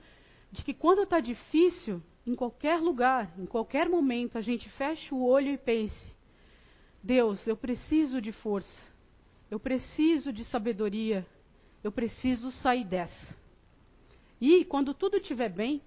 de 0.50 0.62
que 0.62 0.74
quando 0.74 1.02
está 1.02 1.18
difícil, 1.18 2.02
em 2.26 2.34
qualquer 2.34 2.78
lugar, 2.78 3.32
em 3.38 3.46
qualquer 3.46 3.88
momento, 3.88 4.36
a 4.36 4.40
gente 4.40 4.68
feche 4.70 5.14
o 5.14 5.24
olho 5.24 5.48
e 5.48 5.58
pense: 5.58 6.14
Deus, 7.02 7.46
eu 7.46 7.56
preciso 7.56 8.20
de 8.20 8.32
força, 8.32 8.82
eu 9.50 9.58
preciso 9.58 10.32
de 10.32 10.44
sabedoria, 10.44 11.26
eu 11.82 11.90
preciso 11.90 12.50
sair 12.50 12.84
dessa. 12.84 13.36
E 14.40 14.64
quando 14.64 14.94
tudo 14.94 15.16
estiver 15.16 15.48
bem, 15.48 15.82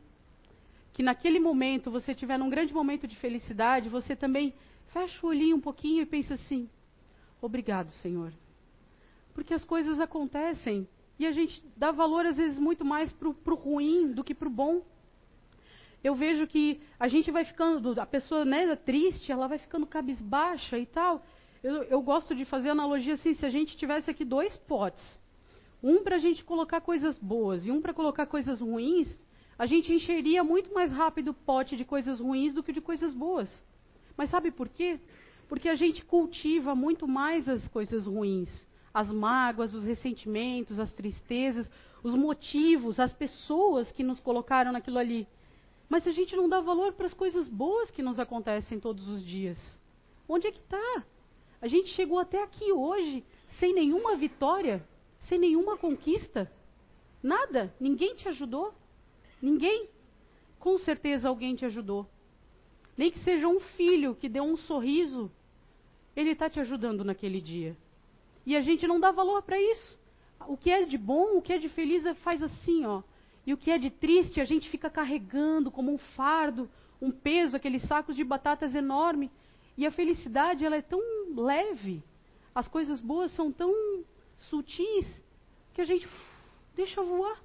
que 0.95 1.03
naquele 1.03 1.41
momento 1.41 1.91
você 1.91 2.13
estiver 2.13 2.39
num 2.39 2.49
grande 2.49 2.73
momento 2.73 3.05
de 3.05 3.17
felicidade, 3.17 3.89
você 3.89 4.15
também 4.15 4.53
fecha 4.93 5.25
o 5.25 5.29
olhinho 5.29 5.57
um 5.57 5.59
pouquinho 5.59 6.01
e 6.01 6.05
pensa 6.05 6.35
assim: 6.35 6.69
Obrigado, 7.41 7.91
Senhor. 7.91 8.31
Porque 9.33 9.53
as 9.53 9.65
coisas 9.65 9.99
acontecem 9.99 10.87
e 11.19 11.27
a 11.27 11.33
gente 11.33 11.61
dá 11.75 11.91
valor 11.91 12.25
às 12.25 12.37
vezes 12.37 12.57
muito 12.57 12.85
mais 12.85 13.11
para 13.11 13.27
o 13.27 13.55
ruim 13.55 14.13
do 14.13 14.23
que 14.23 14.33
para 14.33 14.47
o 14.47 14.51
bom 14.51 14.83
eu 16.01 16.15
vejo 16.15 16.47
que 16.47 16.79
a 16.99 17.07
gente 17.09 17.29
vai 17.31 17.43
ficando, 17.43 17.99
a 17.99 18.05
pessoa 18.05 18.45
né, 18.45 18.73
triste, 18.75 19.31
ela 19.31 19.47
vai 19.47 19.57
ficando 19.57 19.87
cabisbaixa 19.87 20.77
e 20.77 20.85
tal. 20.85 21.25
Eu, 21.63 21.81
eu 21.83 22.01
gosto 22.01 22.35
de 22.35 22.45
fazer 22.45 22.69
analogia 22.69 23.15
assim, 23.15 23.33
se 23.33 23.43
a 23.43 23.49
gente 23.49 23.75
tivesse 23.75 24.11
aqui 24.11 24.23
dois 24.23 24.55
potes, 24.55 25.19
um 25.81 26.03
para 26.03 26.17
a 26.17 26.19
gente 26.19 26.43
colocar 26.43 26.79
coisas 26.79 27.17
boas 27.17 27.65
e 27.65 27.71
um 27.71 27.81
para 27.81 27.91
colocar 27.91 28.27
coisas 28.27 28.61
ruins, 28.61 29.19
a 29.57 29.65
gente 29.65 29.93
encheria 29.93 30.43
muito 30.43 30.74
mais 30.74 30.91
rápido 30.91 31.29
o 31.29 31.33
pote 31.33 31.77
de 31.77 31.85
coisas 31.85 32.19
ruins 32.19 32.53
do 32.53 32.62
que 32.62 32.74
de 32.74 32.81
coisas 32.81 33.13
boas. 33.13 33.63
Mas 34.17 34.29
sabe 34.29 34.51
por 34.51 34.67
quê? 34.67 35.00
Porque 35.47 35.69
a 35.69 35.75
gente 35.75 36.03
cultiva 36.03 36.75
muito 36.75 37.07
mais 37.07 37.47
as 37.47 37.67
coisas 37.67 38.05
ruins, 38.05 38.67
as 38.93 39.12
mágoas, 39.12 39.74
os 39.74 39.83
ressentimentos, 39.83 40.79
as 40.79 40.91
tristezas, 40.91 41.69
os 42.03 42.15
motivos, 42.15 43.00
as 43.00 43.13
pessoas 43.13 43.91
que 43.91 44.03
nos 44.03 44.19
colocaram 44.19 44.71
naquilo 44.71 45.00
ali. 45.00 45.27
Mas 45.88 46.07
a 46.07 46.12
gente 46.12 46.35
não 46.35 46.50
dá 46.50 46.59
valor 46.59 46.93
para 46.93 47.05
as 47.05 47.13
coisas 47.13 47.47
boas 47.47 47.91
que 47.91 48.01
nos 48.01 48.19
acontecem 48.19 48.79
todos 48.79 49.07
os 49.07 49.24
dias. 49.24 49.57
Onde 50.27 50.47
é 50.47 50.51
que 50.51 50.59
está? 50.59 51.03
A 51.62 51.67
gente 51.67 51.89
chegou 51.89 52.19
até 52.19 52.43
aqui 52.43 52.71
hoje 52.71 53.24
sem 53.59 53.74
nenhuma 53.74 54.15
vitória, 54.15 54.85
sem 55.21 55.39
nenhuma 55.39 55.77
conquista. 55.77 56.51
Nada. 57.21 57.74
Ninguém 57.79 58.15
te 58.15 58.27
ajudou. 58.27 58.74
Ninguém. 59.45 59.87
Com 60.59 60.75
certeza 60.79 61.29
alguém 61.29 61.55
te 61.55 61.65
ajudou. 61.65 62.09
Nem 62.97 63.11
que 63.11 63.19
seja 63.19 63.47
um 63.47 63.59
filho 63.59 64.15
que 64.15 64.27
deu 64.27 64.43
um 64.43 64.57
sorriso, 64.57 65.31
ele 66.15 66.31
está 66.31 66.49
te 66.49 66.59
ajudando 66.59 67.03
naquele 67.03 67.39
dia. 67.39 67.77
E 68.43 68.55
a 68.55 68.61
gente 68.61 68.87
não 68.87 68.99
dá 68.99 69.11
valor 69.11 69.43
para 69.43 69.61
isso. 69.61 69.99
O 70.47 70.57
que 70.57 70.71
é 70.71 70.83
de 70.83 70.97
bom, 70.97 71.37
o 71.37 71.43
que 71.43 71.53
é 71.53 71.59
de 71.59 71.69
feliz, 71.69 72.07
é, 72.07 72.15
faz 72.15 72.41
assim, 72.41 72.87
ó. 72.87 73.03
E 73.45 73.53
o 73.53 73.57
que 73.57 73.69
é 73.69 73.77
de 73.77 73.91
triste, 73.91 74.41
a 74.41 74.45
gente 74.45 74.67
fica 74.67 74.89
carregando 74.89 75.69
como 75.69 75.93
um 75.93 75.99
fardo, 75.99 76.67
um 76.99 77.11
peso, 77.11 77.55
aqueles 77.55 77.83
sacos 77.83 78.15
de 78.15 78.23
batatas 78.23 78.73
enorme. 78.73 79.29
E 79.77 79.85
a 79.85 79.91
felicidade, 79.91 80.65
ela 80.65 80.77
é 80.77 80.81
tão 80.81 81.01
leve, 81.35 82.01
as 82.55 82.67
coisas 82.67 82.99
boas 82.99 83.31
são 83.31 83.51
tão 83.51 83.71
sutis, 84.37 85.21
que 85.75 85.81
a 85.81 85.85
gente 85.85 86.07
deixa 86.75 87.03
voar. 87.03 87.44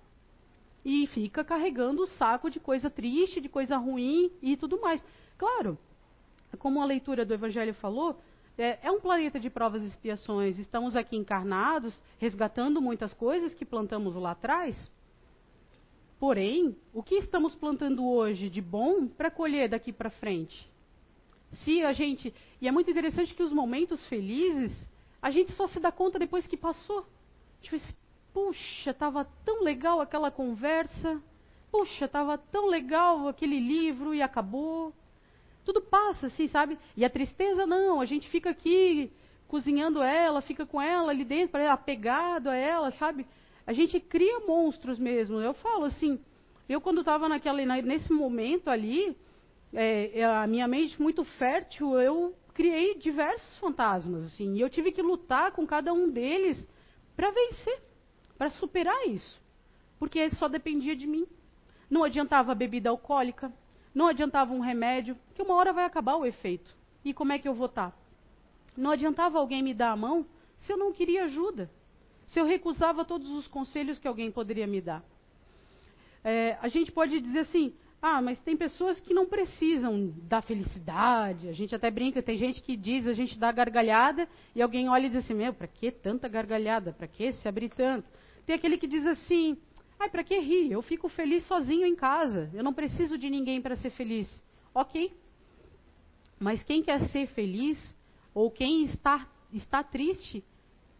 E 0.84 1.06
fica 1.08 1.44
carregando 1.44 2.02
o 2.02 2.06
saco 2.06 2.48
de 2.50 2.58
coisa 2.58 2.88
triste, 2.88 3.40
de 3.40 3.48
coisa 3.48 3.76
ruim 3.76 4.30
e 4.40 4.56
tudo 4.56 4.80
mais. 4.80 5.04
Claro, 5.36 5.78
como 6.58 6.80
a 6.80 6.84
leitura 6.84 7.24
do 7.24 7.34
Evangelho 7.34 7.74
falou, 7.74 8.18
é, 8.56 8.78
é, 8.82 8.90
um 8.90 9.00
planeta 9.00 9.38
de 9.38 9.48
provas 9.48 9.82
e 9.82 9.86
expiações. 9.86 10.58
Estamos 10.58 10.96
aqui 10.96 11.16
encarnados, 11.16 12.00
resgatando 12.18 12.80
muitas 12.80 13.14
coisas 13.14 13.54
que 13.54 13.64
plantamos 13.64 14.16
lá 14.16 14.32
atrás. 14.32 14.90
Porém, 16.18 16.76
o 16.92 17.02
que 17.02 17.14
estamos 17.14 17.54
plantando 17.54 18.06
hoje 18.06 18.50
de 18.50 18.60
bom 18.60 19.06
para 19.06 19.30
colher 19.30 19.70
daqui 19.70 19.92
para 19.92 20.10
frente? 20.10 20.70
Se 21.50 21.82
a 21.82 21.92
gente. 21.92 22.34
E 22.60 22.68
é 22.68 22.70
muito 22.70 22.90
interessante 22.90 23.34
que 23.34 23.42
os 23.42 23.52
momentos 23.52 24.04
felizes, 24.06 24.88
a 25.22 25.30
gente 25.30 25.52
só 25.52 25.66
se 25.66 25.80
dá 25.80 25.90
conta 25.90 26.18
depois 26.18 26.46
que 26.46 26.56
passou. 26.56 27.06
Tipo 27.62 27.76
puxa, 28.32 28.90
estava 28.90 29.24
tão 29.44 29.62
legal 29.62 30.00
aquela 30.00 30.30
conversa. 30.30 31.20
Puxa, 31.70 32.06
estava 32.06 32.36
tão 32.36 32.66
legal 32.66 33.28
aquele 33.28 33.58
livro 33.60 34.14
e 34.14 34.22
acabou. 34.22 34.92
Tudo 35.64 35.80
passa, 35.80 36.26
assim, 36.26 36.48
sabe? 36.48 36.78
E 36.96 37.04
a 37.04 37.10
tristeza 37.10 37.66
não, 37.66 38.00
a 38.00 38.04
gente 38.04 38.28
fica 38.28 38.50
aqui 38.50 39.12
cozinhando 39.46 40.00
ela, 40.00 40.40
fica 40.40 40.64
com 40.64 40.80
ela 40.80 41.10
ali 41.10 41.24
dentro, 41.24 41.60
apegado 41.68 42.48
a 42.48 42.54
ela, 42.54 42.90
sabe? 42.92 43.26
A 43.66 43.72
gente 43.72 43.98
cria 44.00 44.40
monstros 44.40 44.98
mesmo. 44.98 45.40
Eu 45.40 45.54
falo 45.54 45.84
assim, 45.84 46.20
eu 46.68 46.80
quando 46.80 47.00
estava 47.00 47.28
nesse 47.28 48.12
momento 48.12 48.68
ali, 48.68 49.16
é, 49.72 50.20
é, 50.20 50.24
a 50.24 50.46
minha 50.46 50.66
mente 50.66 51.00
muito 51.00 51.24
fértil, 51.24 51.98
eu 51.98 52.34
criei 52.54 52.96
diversos 52.96 53.58
fantasmas 53.58 54.24
assim, 54.24 54.54
e 54.54 54.60
eu 54.60 54.68
tive 54.68 54.92
que 54.92 55.02
lutar 55.02 55.52
com 55.52 55.66
cada 55.66 55.92
um 55.92 56.10
deles 56.10 56.68
para 57.16 57.30
vencer, 57.30 57.80
para 58.40 58.48
superar 58.48 59.06
isso, 59.06 59.38
porque 59.98 60.30
só 60.30 60.48
dependia 60.48 60.96
de 60.96 61.06
mim. 61.06 61.26
Não 61.90 62.02
adiantava 62.02 62.54
bebida 62.54 62.88
alcoólica, 62.88 63.52
não 63.94 64.06
adiantava 64.06 64.54
um 64.54 64.60
remédio, 64.60 65.14
que 65.34 65.42
uma 65.42 65.56
hora 65.56 65.74
vai 65.74 65.84
acabar 65.84 66.16
o 66.16 66.24
efeito. 66.24 66.74
E 67.04 67.12
como 67.12 67.34
é 67.34 67.38
que 67.38 67.46
eu 67.46 67.52
vou 67.52 67.66
estar? 67.66 67.90
Tá? 67.90 67.96
Não 68.74 68.92
adiantava 68.92 69.38
alguém 69.38 69.62
me 69.62 69.74
dar 69.74 69.90
a 69.90 69.96
mão 69.96 70.24
se 70.56 70.72
eu 70.72 70.78
não 70.78 70.90
queria 70.90 71.24
ajuda 71.24 71.70
se 72.28 72.40
eu 72.40 72.46
recusava 72.46 73.04
todos 73.04 73.28
os 73.30 73.46
conselhos 73.46 73.98
que 73.98 74.08
alguém 74.08 74.30
poderia 74.30 74.66
me 74.66 74.80
dar. 74.80 75.04
É, 76.24 76.56
a 76.62 76.68
gente 76.68 76.90
pode 76.92 77.20
dizer 77.20 77.40
assim, 77.40 77.74
ah, 78.00 78.22
mas 78.22 78.40
tem 78.40 78.56
pessoas 78.56 78.98
que 79.00 79.12
não 79.12 79.26
precisam 79.26 80.14
da 80.22 80.40
felicidade. 80.40 81.46
A 81.46 81.52
gente 81.52 81.74
até 81.74 81.90
brinca, 81.90 82.22
tem 82.22 82.38
gente 82.38 82.62
que 82.62 82.74
diz, 82.74 83.06
a 83.06 83.12
gente 83.12 83.38
dá 83.38 83.52
gargalhada 83.52 84.26
e 84.54 84.62
alguém 84.62 84.88
olha 84.88 85.06
e 85.06 85.10
diz 85.10 85.24
assim, 85.24 85.34
meu, 85.34 85.52
para 85.52 85.66
que 85.66 85.90
tanta 85.90 86.26
gargalhada? 86.26 86.92
Para 86.92 87.06
que 87.06 87.32
se 87.32 87.46
abrir 87.46 87.68
tanto? 87.70 88.08
Tem 88.46 88.56
aquele 88.56 88.78
que 88.78 88.86
diz 88.86 89.06
assim, 89.06 89.56
ai, 89.98 90.08
para 90.08 90.24
que 90.24 90.38
rir? 90.38 90.72
Eu 90.72 90.82
fico 90.82 91.08
feliz 91.08 91.44
sozinho 91.44 91.86
em 91.86 91.94
casa. 91.94 92.50
Eu 92.52 92.64
não 92.64 92.72
preciso 92.72 93.16
de 93.18 93.28
ninguém 93.30 93.60
para 93.60 93.76
ser 93.76 93.90
feliz. 93.90 94.42
Ok. 94.74 95.12
Mas 96.38 96.62
quem 96.62 96.82
quer 96.82 97.08
ser 97.08 97.26
feliz 97.28 97.94
ou 98.34 98.50
quem 98.50 98.84
está, 98.84 99.28
está 99.52 99.82
triste 99.82 100.44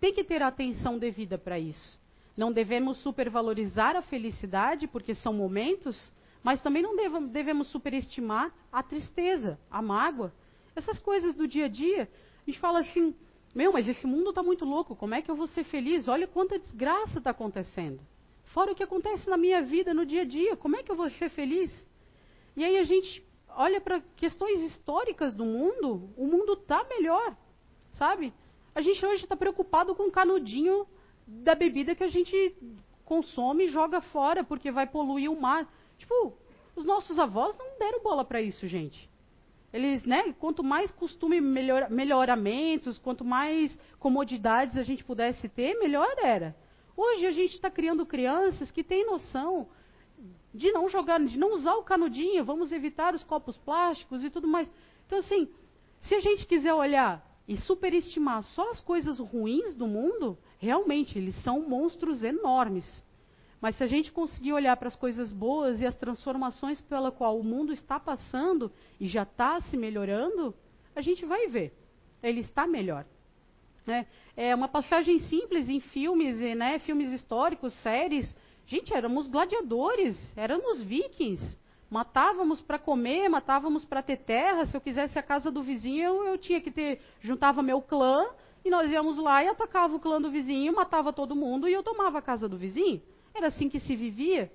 tem 0.01 0.13
que 0.13 0.25
ter 0.25 0.43
atenção 0.43 0.99
devida 0.99 1.39
para 1.39 1.59
isso. 1.59 1.99
Não 2.37 2.53
devemos 2.53 2.99
supervalorizar 3.03 3.97
a 3.97 4.03
felicidade, 4.03 4.87
porque 4.87 5.15
são 5.15 5.33
momentos, 5.33 6.13
mas 6.43 6.63
também 6.63 6.83
não 6.83 6.97
devemos 7.29 7.69
superestimar 7.69 8.53
a 8.73 8.83
tristeza, 8.83 9.59
a 9.71 9.83
mágoa, 9.83 10.33
essas 10.75 10.99
coisas 10.99 11.35
do 11.35 11.47
dia 11.47 11.67
a 11.67 11.69
dia. 11.69 12.09
A 12.47 12.51
gente 12.51 12.59
fala 12.59 12.81
assim: 12.81 13.15
meu, 13.55 13.73
mas 13.73 13.89
esse 13.89 14.07
mundo 14.07 14.31
está 14.31 14.43
muito 14.43 14.65
louco, 14.65 14.95
como 14.95 15.15
é 15.15 15.23
que 15.23 15.31
eu 15.31 15.35
vou 15.35 15.47
ser 15.49 15.65
feliz? 15.65 16.07
Olha 16.07 16.27
quanta 16.27 16.59
desgraça 16.59 17.19
está 17.19 17.31
acontecendo. 17.31 18.01
Fora 18.53 18.73
o 18.73 18.75
que 18.75 18.83
acontece 18.83 19.29
na 19.29 19.37
minha 19.37 19.63
vida, 19.63 19.93
no 19.93 20.07
dia 20.07 20.23
a 20.23 20.25
dia, 20.25 20.57
como 20.57 20.77
é 20.77 20.83
que 20.83 20.91
eu 20.91 20.97
vou 20.97 21.11
ser 21.11 21.29
feliz? 21.31 21.71
E 22.57 22.65
aí 22.65 22.79
a 22.79 22.85
gente 22.85 23.25
olha 23.49 23.81
para 23.81 24.01
questões 24.17 24.61
históricas 24.63 25.35
do 25.35 25.45
mundo, 25.45 26.11
o 26.17 26.27
mundo 26.27 26.53
está 26.53 26.85
melhor, 26.85 27.37
sabe? 27.93 28.33
A 28.75 28.81
gente 28.81 29.05
hoje 29.05 29.25
está 29.25 29.37
preocupado 29.37 29.95
com 29.95 30.05
o 30.05 30.13
canudinho 30.13 30.87
da 31.27 31.55
bebida 31.55 31.95
que 31.95 32.05
a 32.05 32.09
gente 32.09 32.55
consome 33.05 33.65
e 33.65 33.69
joga 33.69 34.01
fora 34.01 34.45
porque 34.45 34.71
vai 34.71 34.87
poluir 34.87 35.31
o 35.31 35.41
mar. 35.41 35.69
Tipo, 35.99 36.33
os 36.77 36.85
nossos 36.85 37.19
avós 37.19 37.59
não 37.59 37.79
deram 37.79 38.01
bola 38.03 38.25
para 38.25 38.41
isso, 38.41 38.69
gente. 38.69 39.10
Eles, 39.73 40.05
né, 40.05 40.33
quanto 40.33 40.65
mais 40.65 40.91
costume 40.91 41.41
melhor, 41.41 41.89
melhoramentos, 41.91 42.99
quanto 42.99 43.25
mais 43.25 43.79
comodidades 43.99 44.77
a 44.77 44.83
gente 44.83 45.05
pudesse 45.05 45.49
ter, 45.49 45.79
melhor 45.79 46.13
era. 46.19 46.57
Hoje 46.97 47.27
a 47.27 47.31
gente 47.31 47.55
está 47.55 47.71
criando 47.71 48.05
crianças 48.05 48.71
que 48.71 48.83
têm 48.83 49.07
noção 49.07 49.69
de 50.53 50.73
não 50.73 50.89
jogar, 50.89 51.21
de 51.21 51.39
não 51.39 51.55
usar 51.55 51.75
o 51.77 51.85
canudinho, 51.85 52.45
vamos 52.45 52.73
evitar 52.73 53.15
os 53.15 53.23
copos 53.23 53.57
plásticos 53.57 54.25
e 54.25 54.31
tudo 54.31 54.49
mais. 54.49 54.71
Então, 55.07 55.19
assim, 55.19 55.49
se 56.01 56.15
a 56.15 56.21
gente 56.21 56.47
quiser 56.47 56.75
olhar 56.75 57.25
e 57.47 57.57
superestimar 57.57 58.43
só 58.43 58.71
as 58.71 58.81
coisas 58.81 59.19
ruins 59.19 59.77
do 59.77 59.87
mundo, 59.87 60.37
realmente 60.59 61.19
eles 61.19 61.35
são 61.43 61.69
monstros 61.69 62.23
enormes. 62.23 63.05
Mas 63.61 63.77
se 63.77 63.85
a 63.85 63.87
gente 63.87 64.11
conseguir 64.11 64.53
olhar 64.53 64.77
para 64.77 64.89
as 64.89 64.97
coisas 64.97 65.33
boas 65.33 65.81
e 65.81 65.87
as 65.87 65.97
transformações 65.97 66.81
pela 66.81 67.13
qual 67.13 67.39
o 67.39 67.45
mundo 67.45 67.73
está 67.73 68.01
passando 68.01 68.73
e 68.99 69.07
já 69.07 69.23
está 69.23 69.61
se 69.61 69.77
melhorando, 69.77 70.55
a 70.97 71.01
gente 71.01 71.27
vai 71.27 71.47
ver. 71.47 71.75
Ele 72.23 72.41
está 72.41 72.67
melhor. 72.67 73.05
É, 73.87 74.07
é 74.37 74.55
uma 74.55 74.69
passagem 74.69 75.19
simples 75.19 75.69
em 75.69 75.81
filmes, 75.81 76.39
né, 76.57 76.79
filmes 76.79 77.13
históricos, 77.13 77.75
séries. 77.83 78.35
Gente, 78.67 78.95
éramos 78.95 79.27
gladiadores, 79.27 80.17
éramos 80.37 80.81
vikings. 80.83 81.59
Matávamos 81.91 82.61
para 82.61 82.79
comer, 82.79 83.29
matávamos 83.29 83.85
para 83.85 84.01
ter 84.01 84.19
terra. 84.19 84.65
Se 84.65 84.77
eu 84.77 84.81
quisesse 84.81 85.19
a 85.19 85.23
casa 85.23 85.51
do 85.51 85.63
vizinho, 85.63 86.05
eu, 86.05 86.25
eu 86.25 86.39
tinha 86.39 86.61
que 86.61 86.71
ter. 86.71 87.01
Juntava 87.21 87.63
meu 87.63 87.83
clã 87.83 88.27
e 88.65 88.71
nós 88.71 88.91
íamos 88.91 89.19
lá 89.19 89.43
e 89.43 89.49
atacava 89.49 89.97
o 89.97 90.01
clã 90.01 90.21
do 90.21 90.31
vizinho, 90.31 90.75
matava 90.75 91.13
todo 91.13 91.35
mundo 91.35 91.69
e 91.69 91.73
eu 91.73 91.83
tomava 91.83 92.19
a 92.19 92.23
casa 92.23 92.49
do 92.49 92.57
vizinho. 92.57 93.03
Era 93.41 93.49
assim 93.49 93.71
que 93.71 93.81
se 93.81 93.97
vivia. 93.97 94.53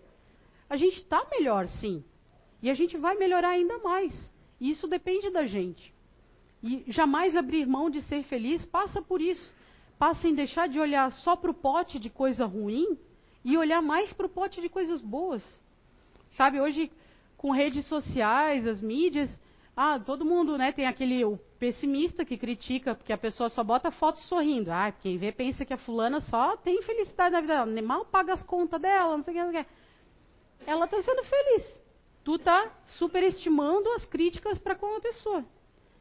A 0.70 0.78
gente 0.78 0.98
está 0.98 1.26
melhor, 1.32 1.68
sim. 1.68 2.04
E 2.62 2.70
a 2.70 2.76
gente 2.76 2.96
vai 2.98 3.16
melhorar 3.16 3.50
ainda 3.50 3.80
mais. 3.80 4.32
E 4.62 4.70
isso 4.70 4.88
depende 4.88 5.32
da 5.32 5.48
gente. 5.48 5.92
E 6.62 6.84
jamais 6.92 7.36
abrir 7.36 7.66
mão 7.66 7.90
de 7.90 8.04
ser 8.04 8.22
feliz 8.26 8.64
passa 8.64 9.02
por 9.02 9.20
isso. 9.20 9.52
Passa 9.98 10.28
em 10.28 10.36
deixar 10.36 10.70
de 10.70 10.80
olhar 10.80 11.12
só 11.12 11.36
para 11.36 11.50
o 11.50 11.54
pote 11.54 11.98
de 11.98 12.12
coisa 12.12 12.46
ruim 12.46 12.96
e 13.44 13.58
olhar 13.58 13.82
mais 13.82 14.14
para 14.14 14.28
o 14.28 14.30
pote 14.30 14.62
de 14.62 14.70
coisas 14.70 15.02
boas. 15.02 15.44
Sabe, 16.38 16.62
hoje, 16.62 16.92
com 17.38 17.50
redes 17.50 17.88
sociais, 17.88 18.68
as 18.68 18.84
mídias, 18.84 19.40
ah, 19.76 20.00
todo 20.00 20.24
mundo 20.24 20.58
né, 20.58 20.72
tem 20.72 20.88
aquele 20.88 21.26
o 21.26 21.38
pessimista 21.60 22.24
que 22.24 22.38
critica 22.38 22.96
porque 22.96 23.12
a 23.12 23.18
pessoa 23.18 23.50
só 23.50 23.64
bota 23.64 23.92
foto 23.92 24.20
sorrindo. 24.22 24.72
Ah, 24.72 24.92
quem 24.92 25.18
vê 25.18 25.32
pensa 25.32 25.66
que 25.66 25.74
a 25.74 25.78
fulana 25.78 26.22
só 26.22 26.56
tem 26.56 26.82
felicidade 26.82 27.34
na 27.34 27.42
vida 27.42 27.66
dela, 27.66 27.82
mal 27.82 28.06
paga 28.06 28.34
as 28.34 28.44
contas 28.44 28.80
dela, 28.82 29.18
não 29.18 29.24
sei 29.24 29.34
o 29.34 29.38
que. 29.38 29.44
Não 29.44 29.52
sei 29.52 29.62
o 29.62 29.66
que. 29.66 29.72
Ela 30.66 30.86
está 30.86 31.02
sendo 31.02 31.24
feliz. 31.24 31.82
Tu 32.24 32.36
está 32.36 32.72
superestimando 32.98 33.90
as 33.92 34.06
críticas 34.06 34.58
para 34.58 34.76
com 34.76 34.96
a 34.96 35.02
pessoa. 35.02 35.46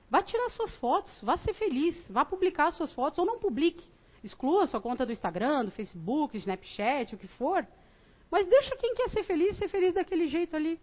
Vá 0.08 0.22
tirar 0.22 0.48
suas 0.50 0.74
fotos, 0.76 1.20
vá 1.22 1.36
ser 1.36 1.54
feliz, 1.54 2.08
vá 2.08 2.24
publicar 2.24 2.70
suas 2.70 2.92
fotos 2.92 3.18
ou 3.18 3.26
não 3.26 3.38
publique. 3.40 3.84
Exclua 4.22 4.66
sua 4.66 4.80
conta 4.80 5.04
do 5.04 5.12
Instagram, 5.12 5.66
do 5.66 5.70
Facebook, 5.72 6.36
Snapchat, 6.36 7.14
o 7.14 7.18
que 7.18 7.26
for. 7.26 7.66
Mas 8.30 8.46
deixa 8.46 8.76
quem 8.76 8.94
quer 8.94 9.10
ser 9.10 9.24
feliz 9.24 9.56
ser 9.56 9.68
feliz 9.68 9.94
daquele 9.94 10.28
jeito 10.28 10.54
ali. 10.54 10.80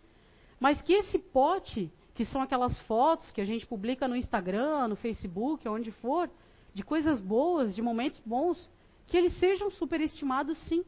Mas 0.60 0.82
que 0.82 0.94
esse 0.94 1.18
pote, 1.18 1.92
que 2.22 2.26
são 2.26 2.40
aquelas 2.40 2.80
fotos 2.82 3.32
que 3.32 3.42
a 3.42 3.46
gente 3.46 3.66
publica 3.66 4.08
no 4.08 4.16
Instagram, 4.16 4.90
no 4.90 4.96
Facebook, 4.96 5.68
onde 5.68 5.90
for, 5.90 6.30
de 6.72 6.84
coisas 6.84 7.20
boas, 7.20 7.74
de 7.74 7.82
momentos 7.82 8.22
bons, 8.24 8.70
que 9.08 9.18
eles 9.18 9.34
sejam 9.40 9.72
superestimados 9.72 10.56
sim. 10.68 10.86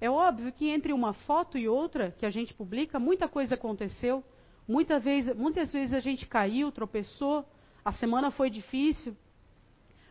É 0.00 0.08
óbvio 0.08 0.50
que 0.50 0.70
entre 0.70 0.94
uma 0.94 1.12
foto 1.12 1.58
e 1.58 1.68
outra 1.68 2.12
que 2.12 2.24
a 2.24 2.30
gente 2.30 2.54
publica, 2.54 2.98
muita 2.98 3.28
coisa 3.28 3.54
aconteceu. 3.54 4.24
Muita 4.66 4.98
vez, 4.98 5.36
muitas 5.36 5.70
vezes 5.70 5.92
a 5.92 6.00
gente 6.00 6.26
caiu, 6.26 6.72
tropeçou, 6.72 7.44
a 7.84 7.92
semana 7.92 8.30
foi 8.30 8.48
difícil. 8.48 9.14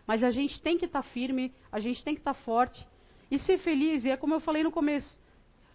Mas 0.06 0.24
a 0.24 0.30
gente 0.30 0.62
tem 0.62 0.78
que 0.78 0.86
estar 0.86 1.02
tá 1.02 1.10
firme, 1.10 1.52
a 1.72 1.80
gente 1.80 2.04
tem 2.04 2.14
que 2.14 2.22
estar 2.22 2.36
tá 2.36 2.40
forte 2.42 2.88
e 3.32 3.40
ser 3.40 3.58
feliz. 3.58 4.06
E 4.06 4.12
é 4.12 4.16
como 4.16 4.36
eu 4.36 4.40
falei 4.40 4.62
no 4.62 4.72
começo: 4.72 5.18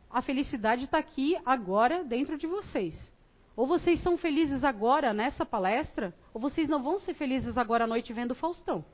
a 0.09 0.23
felicidade 0.23 0.85
está 0.85 0.99
aqui, 0.99 1.37
agora, 1.45 2.05
dentro 2.05 2.39
de 2.39 2.47
vocês. 2.47 3.16
Ou 3.57 3.67
vocês 3.67 4.03
são 4.03 4.19
felizes 4.19 4.63
agora 4.63 5.15
nessa 5.15 5.47
palestra, 5.47 6.15
ou 6.35 6.41
vocês 6.41 6.69
não 6.69 6.83
vão 6.83 6.99
ser 6.99 7.15
felizes 7.15 7.57
agora 7.57 7.85
à 7.85 7.87
noite 7.87 8.13
vendo 8.13 8.35
Faustão. 8.35 8.85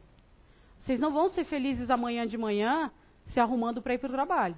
Vocês 0.79 1.01
não 1.01 1.13
vão 1.13 1.29
ser 1.29 1.45
felizes 1.45 1.91
amanhã 1.91 2.27
de 2.27 2.39
manhã 2.39 2.93
se 3.27 3.41
arrumando 3.41 3.83
para 3.83 3.95
ir 3.95 3.99
para 3.99 4.09
o 4.09 4.13
trabalho. 4.13 4.57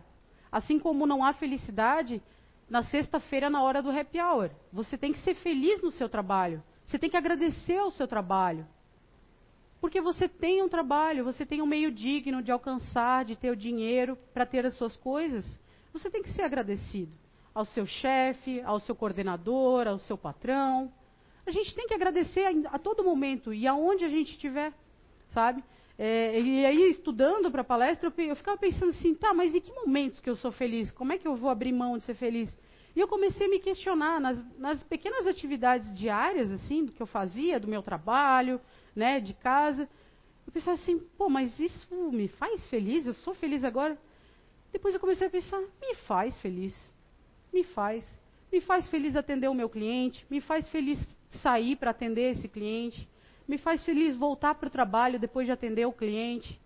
Assim 0.52 0.78
como 0.78 1.06
não 1.06 1.24
há 1.24 1.32
felicidade 1.32 2.22
na 2.68 2.82
sexta-feira 2.82 3.48
na 3.48 3.62
hora 3.62 3.82
do 3.82 3.90
happy 3.90 4.20
hour. 4.20 4.50
Você 4.70 4.98
tem 4.98 5.10
que 5.10 5.18
ser 5.20 5.34
feliz 5.36 5.82
no 5.82 5.90
seu 5.90 6.08
trabalho. 6.08 6.62
Você 6.84 6.98
tem 6.98 7.08
que 7.08 7.16
agradecer 7.16 7.78
ao 7.78 7.90
seu 7.90 8.06
trabalho. 8.06 8.66
Porque 9.80 10.02
você 10.02 10.28
tem 10.28 10.62
um 10.62 10.68
trabalho, 10.68 11.24
você 11.24 11.46
tem 11.46 11.62
um 11.62 11.66
meio 11.66 11.90
digno 11.90 12.42
de 12.42 12.52
alcançar, 12.52 13.24
de 13.24 13.36
ter 13.36 13.50
o 13.50 13.56
dinheiro 13.56 14.18
para 14.34 14.46
ter 14.46 14.66
as 14.66 14.74
suas 14.74 14.96
coisas. 14.96 15.58
Você 15.92 16.10
tem 16.10 16.22
que 16.22 16.30
ser 16.30 16.42
agradecido 16.42 17.23
ao 17.54 17.64
seu 17.64 17.86
chefe, 17.86 18.60
ao 18.62 18.80
seu 18.80 18.94
coordenador, 18.94 19.86
ao 19.86 19.98
seu 20.00 20.18
patrão. 20.18 20.92
A 21.46 21.50
gente 21.50 21.74
tem 21.74 21.86
que 21.86 21.94
agradecer 21.94 22.44
a, 22.44 22.74
a 22.74 22.78
todo 22.78 23.04
momento 23.04 23.52
e 23.54 23.66
aonde 23.66 24.04
a 24.04 24.08
gente 24.08 24.32
estiver, 24.32 24.72
sabe? 25.30 25.62
É, 25.96 26.40
e 26.40 26.66
aí, 26.66 26.90
estudando 26.90 27.50
para 27.50 27.60
a 27.60 27.64
palestra, 27.64 28.12
eu, 28.16 28.24
eu 28.24 28.34
ficava 28.34 28.58
pensando 28.58 28.90
assim, 28.90 29.14
tá, 29.14 29.32
mas 29.32 29.54
em 29.54 29.60
que 29.60 29.72
momentos 29.72 30.18
que 30.18 30.28
eu 30.28 30.34
sou 30.36 30.50
feliz? 30.50 30.90
Como 30.90 31.12
é 31.12 31.18
que 31.18 31.28
eu 31.28 31.36
vou 31.36 31.48
abrir 31.48 31.72
mão 31.72 31.96
de 31.96 32.04
ser 32.04 32.14
feliz? 32.14 32.54
E 32.96 33.00
eu 33.00 33.06
comecei 33.06 33.46
a 33.46 33.50
me 33.50 33.60
questionar 33.60 34.20
nas, 34.20 34.58
nas 34.58 34.82
pequenas 34.82 35.26
atividades 35.26 35.92
diárias, 35.94 36.50
assim, 36.50 36.84
do 36.84 36.92
que 36.92 37.00
eu 37.00 37.06
fazia, 37.06 37.60
do 37.60 37.68
meu 37.68 37.82
trabalho, 37.82 38.60
né, 38.94 39.20
de 39.20 39.34
casa. 39.34 39.88
Eu 40.46 40.52
pensava 40.52 40.76
assim, 40.76 40.98
pô, 40.98 41.28
mas 41.28 41.58
isso 41.60 41.94
me 42.10 42.28
faz 42.28 42.66
feliz? 42.68 43.06
Eu 43.06 43.14
sou 43.14 43.34
feliz 43.34 43.64
agora? 43.64 43.98
Depois 44.72 44.94
eu 44.94 45.00
comecei 45.00 45.26
a 45.26 45.30
pensar, 45.30 45.60
me 45.60 45.94
faz 46.06 46.36
feliz. 46.40 46.74
Me 47.54 47.62
faz. 47.62 48.04
Me 48.50 48.60
faz 48.60 48.88
feliz 48.88 49.14
atender 49.14 49.46
o 49.46 49.54
meu 49.54 49.68
cliente, 49.70 50.26
me 50.28 50.40
faz 50.40 50.68
feliz 50.68 50.98
sair 51.40 51.76
para 51.76 51.92
atender 51.92 52.32
esse 52.32 52.48
cliente, 52.48 53.08
me 53.46 53.58
faz 53.58 53.84
feliz 53.84 54.16
voltar 54.16 54.56
para 54.56 54.66
o 54.66 54.70
trabalho 54.70 55.20
depois 55.20 55.46
de 55.46 55.52
atender 55.52 55.86
o 55.86 55.92
cliente, 55.92 56.60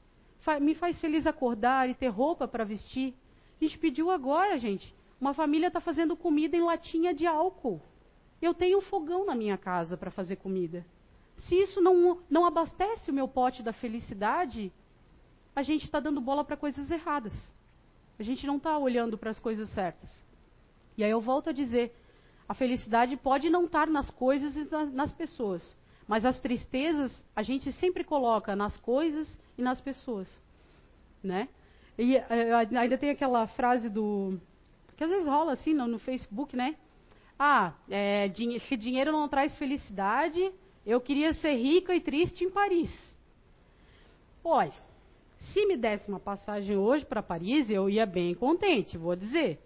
me 0.62 0.74
faz 0.74 0.98
feliz 0.98 1.26
acordar 1.26 1.90
e 1.90 1.94
ter 1.94 2.08
roupa 2.08 2.48
para 2.48 2.64
vestir. 2.64 3.14
A 3.60 3.64
gente 3.64 3.78
pediu 3.78 4.10
agora, 4.10 4.58
gente, 4.58 4.94
uma 5.20 5.34
família 5.34 5.66
está 5.66 5.78
fazendo 5.78 6.16
comida 6.16 6.56
em 6.56 6.62
latinha 6.62 7.12
de 7.12 7.26
álcool. 7.26 7.82
Eu 8.40 8.54
tenho 8.54 8.78
um 8.78 8.82
fogão 8.82 9.26
na 9.26 9.34
minha 9.34 9.58
casa 9.58 9.94
para 9.94 10.10
fazer 10.10 10.36
comida. 10.36 10.86
Se 11.36 11.54
isso 11.54 11.82
não, 11.82 12.18
não 12.30 12.46
abastece 12.46 13.10
o 13.10 13.14
meu 13.14 13.28
pote 13.28 13.62
da 13.62 13.74
felicidade, 13.74 14.72
a 15.54 15.62
gente 15.62 15.84
está 15.84 16.00
dando 16.00 16.20
bola 16.20 16.44
para 16.44 16.56
coisas 16.56 16.90
erradas. 16.90 17.34
A 18.18 18.22
gente 18.22 18.46
não 18.46 18.56
está 18.56 18.78
olhando 18.78 19.18
para 19.18 19.30
as 19.30 19.38
coisas 19.38 19.68
certas. 19.70 20.27
E 20.98 21.04
aí 21.04 21.10
eu 21.12 21.20
volto 21.20 21.48
a 21.48 21.52
dizer: 21.52 21.94
a 22.48 22.52
felicidade 22.52 23.16
pode 23.16 23.48
não 23.48 23.66
estar 23.66 23.86
nas 23.86 24.10
coisas 24.10 24.56
e 24.56 24.68
nas 24.92 25.12
pessoas, 25.12 25.62
mas 26.08 26.24
as 26.24 26.40
tristezas 26.40 27.24
a 27.36 27.42
gente 27.42 27.70
sempre 27.72 28.02
coloca 28.02 28.56
nas 28.56 28.76
coisas 28.76 29.38
e 29.56 29.62
nas 29.62 29.80
pessoas, 29.80 30.28
né? 31.22 31.48
E 31.96 32.16
eh, 32.16 32.52
ainda 32.76 32.98
tem 32.98 33.10
aquela 33.10 33.46
frase 33.46 33.88
do 33.88 34.38
que 34.96 35.04
às 35.04 35.10
vezes 35.10 35.28
rola 35.28 35.52
assim 35.52 35.72
no, 35.72 35.86
no 35.86 36.00
Facebook, 36.00 36.56
né? 36.56 36.74
Ah, 37.38 37.74
é, 37.88 38.28
se 38.68 38.76
dinheiro 38.76 39.12
não 39.12 39.28
traz 39.28 39.56
felicidade, 39.56 40.52
eu 40.84 41.00
queria 41.00 41.32
ser 41.34 41.54
rica 41.54 41.94
e 41.94 42.00
triste 42.00 42.42
em 42.42 42.50
Paris. 42.50 42.90
Olha, 44.42 44.72
se 45.52 45.64
me 45.66 45.76
desse 45.76 46.08
uma 46.08 46.18
passagem 46.18 46.76
hoje 46.76 47.04
para 47.04 47.22
Paris, 47.22 47.70
eu 47.70 47.88
ia 47.88 48.04
bem 48.04 48.34
contente, 48.34 48.98
vou 48.98 49.14
dizer. 49.14 49.60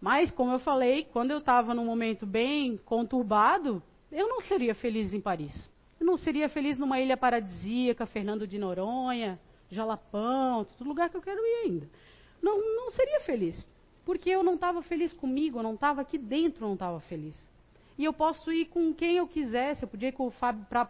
Mas, 0.00 0.30
como 0.30 0.52
eu 0.52 0.58
falei, 0.58 1.06
quando 1.12 1.30
eu 1.30 1.38
estava 1.38 1.74
num 1.74 1.84
momento 1.84 2.24
bem 2.24 2.78
conturbado, 2.78 3.82
eu 4.10 4.28
não 4.28 4.40
seria 4.40 4.74
feliz 4.74 5.12
em 5.12 5.20
Paris. 5.20 5.70
Eu 5.98 6.06
não 6.06 6.16
seria 6.16 6.48
feliz 6.48 6.78
numa 6.78 6.98
ilha 6.98 7.16
paradisíaca, 7.16 8.06
Fernando 8.06 8.46
de 8.46 8.58
Noronha, 8.58 9.38
Jalapão, 9.70 10.64
todo 10.64 10.88
lugar 10.88 11.10
que 11.10 11.16
eu 11.16 11.22
quero 11.22 11.40
ir 11.40 11.64
ainda. 11.64 11.90
Não, 12.40 12.58
não 12.76 12.90
seria 12.90 13.20
feliz. 13.20 13.66
Porque 14.04 14.30
eu 14.30 14.42
não 14.42 14.54
estava 14.54 14.82
feliz 14.82 15.12
comigo, 15.12 15.58
eu 15.58 15.62
não 15.62 15.74
estava 15.74 16.00
aqui 16.00 16.16
dentro, 16.16 16.66
não 16.66 16.72
estava 16.72 16.98
feliz. 17.00 17.36
E 17.98 18.04
eu 18.04 18.14
posso 18.14 18.50
ir 18.50 18.64
com 18.64 18.94
quem 18.94 19.18
eu 19.18 19.28
quisesse, 19.28 19.82
eu 19.82 19.88
podia 19.88 20.08
ir 20.08 20.12
com 20.12 20.26
o 20.26 20.32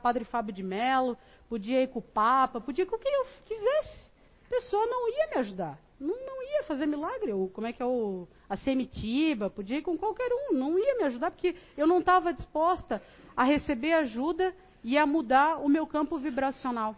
Padre 0.00 0.24
Fábio 0.24 0.54
de 0.54 0.62
Mello, 0.62 1.18
podia 1.48 1.82
ir 1.82 1.88
com 1.88 1.98
o 1.98 2.02
Papa, 2.02 2.60
podia 2.60 2.84
ir 2.84 2.86
com 2.86 2.96
quem 2.96 3.12
eu 3.12 3.26
quisesse. 3.44 4.10
A 4.46 4.48
pessoa 4.48 4.86
não 4.86 5.08
ia 5.08 5.26
me 5.26 5.34
ajudar, 5.40 5.76
não, 6.00 6.16
não 6.24 6.42
ia 6.42 6.64
fazer 6.64 6.86
milagre. 6.86 7.32
Ou 7.32 7.48
como 7.48 7.66
é 7.66 7.72
que 7.72 7.82
é 7.82 7.86
o. 7.86 8.26
A 8.48 8.56
semitiba, 8.56 9.50
podia 9.50 9.78
ir 9.78 9.82
com 9.82 9.96
qualquer 9.98 10.30
um. 10.32 10.54
Não 10.54 10.78
ia 10.78 10.96
me 10.96 11.04
ajudar, 11.04 11.30
porque 11.30 11.54
eu 11.76 11.86
não 11.86 11.98
estava 11.98 12.32
disposta 12.32 13.02
a 13.36 13.44
receber 13.44 13.92
ajuda 13.92 14.54
e 14.82 14.96
a 14.96 15.06
mudar 15.06 15.58
o 15.58 15.68
meu 15.68 15.86
campo 15.86 16.18
vibracional. 16.18 16.96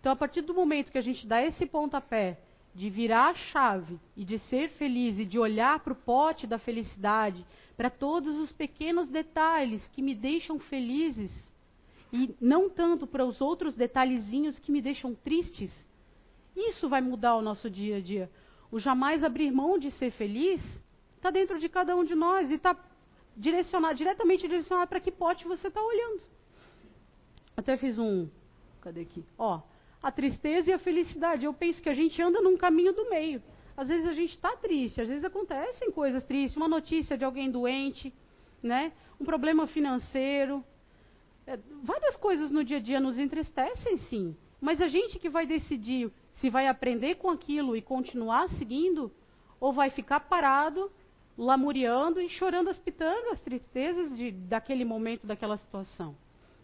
Então, 0.00 0.10
a 0.10 0.16
partir 0.16 0.40
do 0.42 0.54
momento 0.54 0.90
que 0.90 0.98
a 0.98 1.02
gente 1.02 1.26
dá 1.26 1.42
esse 1.42 1.66
pontapé 1.66 2.38
de 2.74 2.90
virar 2.90 3.30
a 3.30 3.34
chave 3.34 4.00
e 4.16 4.24
de 4.24 4.38
ser 4.38 4.70
feliz 4.70 5.18
e 5.18 5.24
de 5.24 5.38
olhar 5.38 5.78
para 5.80 5.92
o 5.92 5.96
pote 5.96 6.46
da 6.46 6.58
felicidade, 6.58 7.46
para 7.76 7.88
todos 7.88 8.36
os 8.36 8.50
pequenos 8.50 9.08
detalhes 9.08 9.86
que 9.88 10.02
me 10.02 10.14
deixam 10.14 10.58
felizes 10.58 11.52
e 12.12 12.34
não 12.40 12.68
tanto 12.68 13.06
para 13.06 13.24
os 13.24 13.40
outros 13.40 13.74
detalhezinhos 13.74 14.58
que 14.58 14.70
me 14.70 14.80
deixam 14.80 15.14
tristes, 15.14 15.72
isso 16.56 16.88
vai 16.88 17.00
mudar 17.00 17.36
o 17.36 17.42
nosso 17.42 17.68
dia 17.68 17.96
a 17.96 18.00
dia. 18.00 18.30
O 18.70 18.78
jamais 18.78 19.22
abrir 19.22 19.50
mão 19.50 19.78
de 19.78 19.90
ser 19.90 20.10
feliz 20.12 20.82
está 21.16 21.30
dentro 21.30 21.58
de 21.58 21.68
cada 21.68 21.96
um 21.96 22.04
de 22.04 22.14
nós 22.14 22.50
e 22.50 22.54
está 22.54 22.76
direcionado, 23.36 23.94
diretamente 23.94 24.46
direcionado 24.46 24.88
para 24.88 25.00
que 25.00 25.10
pote 25.10 25.44
você 25.44 25.68
está 25.68 25.82
olhando. 25.82 26.22
Até 27.56 27.76
fiz 27.76 27.98
um. 27.98 28.28
Cadê 28.80 29.02
aqui? 29.02 29.24
Ó, 29.38 29.60
a 30.02 30.12
tristeza 30.12 30.70
e 30.70 30.72
a 30.72 30.78
felicidade. 30.78 31.44
Eu 31.44 31.54
penso 31.54 31.82
que 31.82 31.88
a 31.88 31.94
gente 31.94 32.20
anda 32.20 32.40
num 32.40 32.56
caminho 32.56 32.92
do 32.92 33.08
meio. 33.08 33.42
Às 33.76 33.88
vezes 33.88 34.06
a 34.06 34.12
gente 34.12 34.32
está 34.32 34.54
triste, 34.56 35.00
às 35.00 35.08
vezes 35.08 35.24
acontecem 35.24 35.90
coisas 35.90 36.24
tristes, 36.24 36.56
uma 36.56 36.68
notícia 36.68 37.18
de 37.18 37.24
alguém 37.24 37.50
doente, 37.50 38.14
né? 38.62 38.92
Um 39.20 39.24
problema 39.24 39.66
financeiro. 39.66 40.64
É, 41.46 41.58
várias 41.82 42.16
coisas 42.16 42.50
no 42.52 42.62
dia 42.62 42.76
a 42.76 42.80
dia 42.80 43.00
nos 43.00 43.18
entristecem, 43.18 43.96
sim. 43.96 44.36
Mas 44.60 44.80
a 44.80 44.86
gente 44.86 45.18
que 45.18 45.28
vai 45.28 45.46
decidir 45.46 46.12
se 46.34 46.50
vai 46.50 46.66
aprender 46.66 47.16
com 47.16 47.30
aquilo 47.30 47.76
e 47.76 47.82
continuar 47.82 48.48
seguindo, 48.50 49.10
ou 49.60 49.72
vai 49.72 49.90
ficar 49.90 50.20
parado, 50.20 50.90
lamuriando 51.36 52.20
e 52.20 52.28
chorando 52.28 52.70
as 52.70 52.78
pitangas, 52.78 53.32
as 53.32 53.40
tristezas 53.40 54.16
de, 54.16 54.30
daquele 54.30 54.84
momento, 54.84 55.26
daquela 55.26 55.56
situação, 55.56 56.14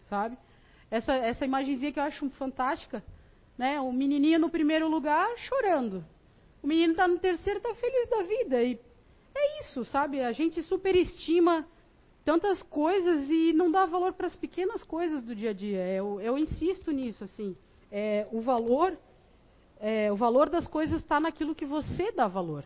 sabe? 0.09 0.37
Essa, 0.89 1.13
essa 1.13 1.45
imagenzinha 1.45 1.91
que 1.91 1.99
eu 1.99 2.03
acho 2.03 2.29
fantástica, 2.31 3.03
né? 3.57 3.79
O 3.79 3.91
menininho 3.91 4.39
no 4.39 4.49
primeiro 4.49 4.87
lugar 4.87 5.27
chorando. 5.37 6.03
O 6.61 6.67
menino 6.67 6.91
está 6.91 7.07
no 7.07 7.17
terceiro, 7.17 7.57
está 7.57 7.73
feliz 7.75 8.09
da 8.09 8.23
vida. 8.23 8.63
E 8.63 8.79
é 9.33 9.59
isso, 9.61 9.83
sabe? 9.85 10.21
A 10.21 10.31
gente 10.31 10.61
superestima 10.61 11.65
tantas 12.23 12.61
coisas 12.61 13.29
e 13.29 13.51
não 13.53 13.71
dá 13.71 13.85
valor 13.85 14.13
para 14.13 14.27
as 14.27 14.35
pequenas 14.35 14.83
coisas 14.83 15.23
do 15.23 15.35
dia 15.35 15.49
a 15.49 15.53
dia. 15.53 15.87
Eu, 15.87 16.21
eu 16.21 16.37
insisto 16.37 16.91
nisso, 16.91 17.23
assim. 17.23 17.55
É, 17.91 18.27
o 18.31 18.41
valor, 18.41 18.97
é, 19.81 20.11
o 20.11 20.15
valor 20.15 20.47
das 20.47 20.67
coisas 20.67 21.01
está 21.01 21.19
naquilo 21.19 21.55
que 21.55 21.65
você 21.65 22.11
dá 22.11 22.27
valor. 22.27 22.63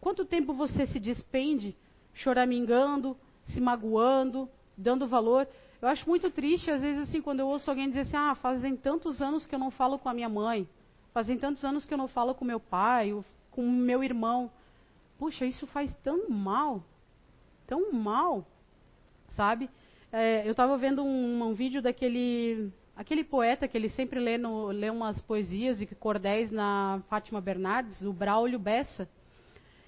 Quanto 0.00 0.24
tempo 0.24 0.52
você 0.52 0.86
se 0.86 1.00
despende 1.00 1.74
choramingando, 2.14 3.16
se 3.42 3.60
magoando, 3.60 4.48
dando 4.76 5.08
valor? 5.08 5.48
Eu 5.80 5.88
acho 5.88 6.08
muito 6.08 6.30
triste, 6.30 6.70
às 6.70 6.82
vezes, 6.82 7.08
assim, 7.08 7.22
quando 7.22 7.40
eu 7.40 7.48
ouço 7.48 7.70
alguém 7.70 7.88
dizer 7.88 8.00
assim, 8.00 8.16
ah, 8.16 8.34
fazem 8.34 8.76
tantos 8.76 9.22
anos 9.22 9.46
que 9.46 9.54
eu 9.54 9.58
não 9.58 9.70
falo 9.70 9.98
com 9.98 10.08
a 10.08 10.14
minha 10.14 10.28
mãe, 10.28 10.68
fazem 11.14 11.38
tantos 11.38 11.64
anos 11.64 11.84
que 11.84 11.94
eu 11.94 11.98
não 11.98 12.08
falo 12.08 12.34
com 12.34 12.44
meu 12.44 12.60
pai, 12.60 13.16
com 13.50 13.62
meu 13.62 14.04
irmão. 14.04 14.50
Puxa, 15.18 15.46
isso 15.46 15.66
faz 15.66 15.92
tão 16.04 16.28
mal, 16.28 16.82
tão 17.66 17.92
mal, 17.92 18.46
sabe? 19.30 19.70
É, 20.12 20.46
eu 20.46 20.52
estava 20.52 20.76
vendo 20.76 21.02
um, 21.02 21.42
um, 21.42 21.54
vídeo 21.54 21.82
daquele 21.82 22.72
aquele 22.98 23.22
poeta 23.22 23.68
que 23.68 23.78
ele 23.78 23.88
sempre 23.90 24.18
lê, 24.18 24.36
no, 24.36 24.66
lê 24.66 24.90
umas 24.90 25.20
poesias 25.20 25.80
e 25.80 25.86
cordéis 25.86 26.50
na 26.50 27.00
Fátima 27.08 27.40
Bernardes, 27.40 28.02
o 28.02 28.12
Braulio 28.12 28.58
Bessa. 28.58 29.08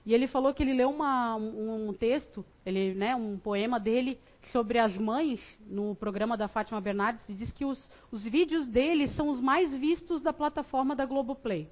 E 0.07 0.15
ele 0.15 0.29
falou 0.29 0.55
que 0.55 0.63
ele 0.63 0.73
leu 0.73 0.91
uma, 0.91 1.35
um, 1.35 1.93
texto, 1.93 2.47
ele, 2.65 2.95
né, 2.95 3.17
um 3.17 3.37
poema 3.37 3.81
dele 3.81 4.17
sobre 4.53 4.79
as 4.79 4.97
mães 4.97 5.41
no 5.67 5.97
programa 5.97 6.37
da 6.37 6.47
Fátima 6.47 6.81
Bernardes 6.81 7.29
e 7.29 7.35
diz 7.35 7.51
que 7.51 7.65
os, 7.65 7.91
os 8.13 8.23
vídeos 8.23 8.65
dele 8.69 9.09
são 9.09 9.29
os 9.29 9.41
mais 9.41 9.77
vistos 9.77 10.23
da 10.23 10.33
plataforma 10.33 10.95
da 10.95 11.05
Globoplay. 11.05 11.69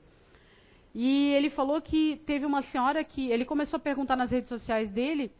E 0.92 1.28
ele 1.34 1.50
falou 1.50 1.80
que 1.80 2.20
teve 2.26 2.44
uma 2.44 2.62
senhora 2.62 3.04
que 3.04 3.30
ele 3.30 3.44
começou 3.44 3.76
a 3.76 3.80
perguntar 3.80 4.16
nas 4.16 4.32
redes 4.32 4.48
sociais 4.48 4.90
dele 4.90 5.30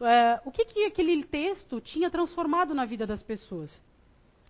é, 0.00 0.40
o 0.44 0.50
que, 0.50 0.64
que 0.64 0.84
aquele 0.84 1.22
texto 1.22 1.80
tinha 1.80 2.10
transformado 2.10 2.74
na 2.74 2.84
vida 2.84 3.06
das 3.06 3.22
pessoas. 3.22 3.70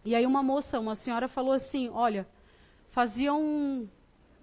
E 0.04 0.14
aí 0.14 0.24
uma 0.24 0.42
moça, 0.42 0.78
uma 0.78 0.96
senhora 0.96 1.28
falou 1.28 1.52
assim, 1.52 1.88
olha, 1.88 2.26
faziam 2.90 3.88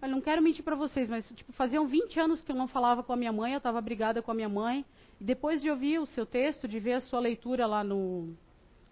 Olha, 0.01 0.11
não 0.11 0.21
quero 0.21 0.41
mentir 0.41 0.63
para 0.63 0.75
vocês, 0.75 1.09
mas 1.09 1.27
tipo, 1.29 1.51
faziam 1.53 1.87
20 1.87 2.19
anos 2.19 2.41
que 2.41 2.51
eu 2.51 2.55
não 2.55 2.67
falava 2.67 3.01
com 3.01 3.13
a 3.13 3.15
minha 3.15 3.31
mãe, 3.31 3.53
eu 3.53 3.57
estava 3.57 3.81
brigada 3.81 4.21
com 4.21 4.29
a 4.29 4.35
minha 4.35 4.49
mãe. 4.49 4.85
E 5.19 5.23
depois 5.23 5.61
de 5.61 5.69
ouvir 5.71 5.99
o 5.99 6.05
seu 6.05 6.25
texto, 6.25 6.67
de 6.67 6.79
ver 6.79 6.93
a 6.93 7.01
sua 7.01 7.19
leitura 7.19 7.65
lá 7.65 7.83
no, 7.83 8.35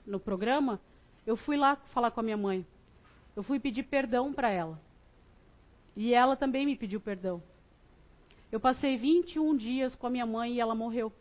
no 0.07 0.19
programa, 0.19 0.79
eu 1.25 1.35
fui 1.35 1.55
lá 1.55 1.75
falar 1.93 2.11
com 2.11 2.19
a 2.19 2.23
minha 2.23 2.37
mãe. 2.37 2.65
Eu 3.35 3.43
fui 3.43 3.59
pedir 3.59 3.83
perdão 3.83 4.33
para 4.33 4.49
ela. 4.49 4.81
E 5.95 6.13
ela 6.13 6.35
também 6.35 6.65
me 6.65 6.75
pediu 6.75 6.99
perdão. 6.99 7.43
Eu 8.51 8.59
passei 8.59 8.97
21 8.97 9.55
dias 9.55 9.95
com 9.95 10.07
a 10.07 10.09
minha 10.09 10.25
mãe 10.25 10.53
e 10.53 10.59
ela 10.59 10.73
morreu. 10.73 11.11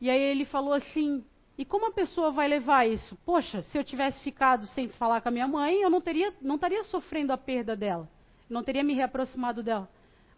E 0.00 0.10
aí 0.10 0.20
ele 0.20 0.44
falou 0.44 0.72
assim: 0.72 1.24
e 1.56 1.64
como 1.64 1.86
a 1.86 1.92
pessoa 1.92 2.30
vai 2.30 2.48
levar 2.48 2.86
isso? 2.86 3.16
Poxa, 3.24 3.62
se 3.64 3.78
eu 3.78 3.84
tivesse 3.84 4.20
ficado 4.20 4.66
sem 4.68 4.88
falar 4.88 5.20
com 5.20 5.28
a 5.28 5.32
minha 5.32 5.48
mãe, 5.48 5.76
eu 5.80 5.90
não, 5.90 6.00
teria, 6.00 6.34
não 6.40 6.56
estaria 6.56 6.82
sofrendo 6.84 7.32
a 7.32 7.38
perda 7.38 7.76
dela 7.76 8.08
não 8.48 8.62
teria 8.62 8.84
me 8.84 8.94
reaproximado 8.94 9.62
dela. 9.62 9.88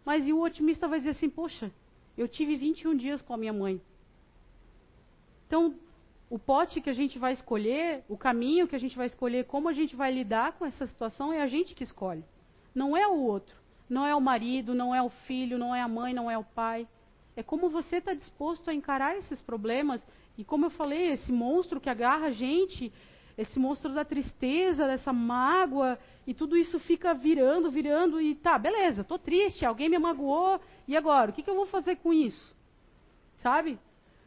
Mas 0.05 0.25
e 0.27 0.33
o 0.33 0.41
otimista 0.41 0.87
vai 0.87 0.99
dizer 0.99 1.11
assim: 1.11 1.29
Poxa, 1.29 1.71
eu 2.17 2.27
tive 2.27 2.55
21 2.55 2.95
dias 2.95 3.21
com 3.21 3.33
a 3.33 3.37
minha 3.37 3.53
mãe. 3.53 3.81
Então, 5.45 5.75
o 6.29 6.37
pote 6.37 6.81
que 6.81 6.89
a 6.89 6.93
gente 6.93 7.17
vai 7.17 7.33
escolher, 7.33 8.03
o 8.09 8.17
caminho 8.17 8.67
que 8.67 8.75
a 8.75 8.79
gente 8.79 8.97
vai 8.97 9.07
escolher, 9.07 9.45
como 9.45 9.69
a 9.69 9.73
gente 9.73 9.95
vai 9.95 10.11
lidar 10.11 10.53
com 10.53 10.65
essa 10.65 10.85
situação, 10.85 11.31
é 11.31 11.41
a 11.41 11.47
gente 11.47 11.73
que 11.73 11.83
escolhe. 11.83 12.23
Não 12.73 12.95
é 12.95 13.07
o 13.07 13.17
outro. 13.17 13.55
Não 13.89 14.05
é 14.05 14.13
o 14.13 14.19
marido, 14.19 14.73
não 14.73 14.93
é 14.93 15.01
o 15.01 15.09
filho, 15.09 15.57
não 15.57 15.73
é 15.73 15.81
a 15.81 15.87
mãe, 15.87 16.13
não 16.13 16.29
é 16.29 16.37
o 16.37 16.43
pai. 16.43 16.85
É 17.37 17.43
como 17.43 17.69
você 17.69 17.97
está 17.97 18.13
disposto 18.13 18.69
a 18.69 18.73
encarar 18.73 19.15
esses 19.15 19.41
problemas. 19.41 20.05
E 20.37 20.43
como 20.43 20.65
eu 20.65 20.69
falei, 20.69 21.11
esse 21.13 21.31
monstro 21.31 21.81
que 21.81 21.89
agarra 21.89 22.27
a 22.27 22.31
gente, 22.31 22.93
esse 23.37 23.57
monstro 23.57 23.93
da 23.93 24.05
tristeza, 24.05 24.85
dessa 24.85 25.11
mágoa, 25.11 25.97
e 26.25 26.33
tudo 26.33 26.55
isso 26.55 26.79
fica 26.79 27.13
virando, 27.13 27.71
virando, 27.71 28.21
e 28.21 28.35
tá, 28.35 28.57
beleza, 28.57 29.03
tô 29.03 29.17
triste, 29.17 29.65
alguém 29.65 29.89
me 29.89 29.97
magoou, 29.97 30.59
e 30.87 30.95
agora? 30.95 31.31
O 31.31 31.33
que, 31.33 31.43
que 31.43 31.49
eu 31.49 31.55
vou 31.55 31.65
fazer 31.65 31.97
com 31.97 32.13
isso? 32.13 32.55
Sabe? 33.37 33.79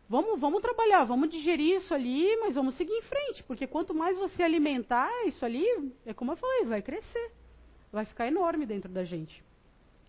Vamos, 0.09 0.41
vamos 0.41 0.61
trabalhar, 0.61 1.05
vamos 1.05 1.31
digerir 1.31 1.77
isso 1.77 1.95
ali, 1.95 2.37
mas 2.39 2.57
vamos 2.57 2.75
seguir 2.75 2.93
em 2.93 3.03
frente, 3.03 3.45
porque 3.45 3.67
quanto 3.67 3.95
mais 3.95 4.19
você 4.19 4.43
alimentar 4.43 5.09
isso 5.27 5.45
ali, 5.45 5.65
é 6.05 6.13
como 6.13 6.33
eu 6.33 6.37
falei, 6.37 6.65
vai 6.65 6.83
crescer, 6.83 7.33
vai 7.93 8.05
ficar 8.05 8.27
enorme 8.27 8.67
dentro 8.67 8.91
da 8.91 9.05
gente. 9.05 9.45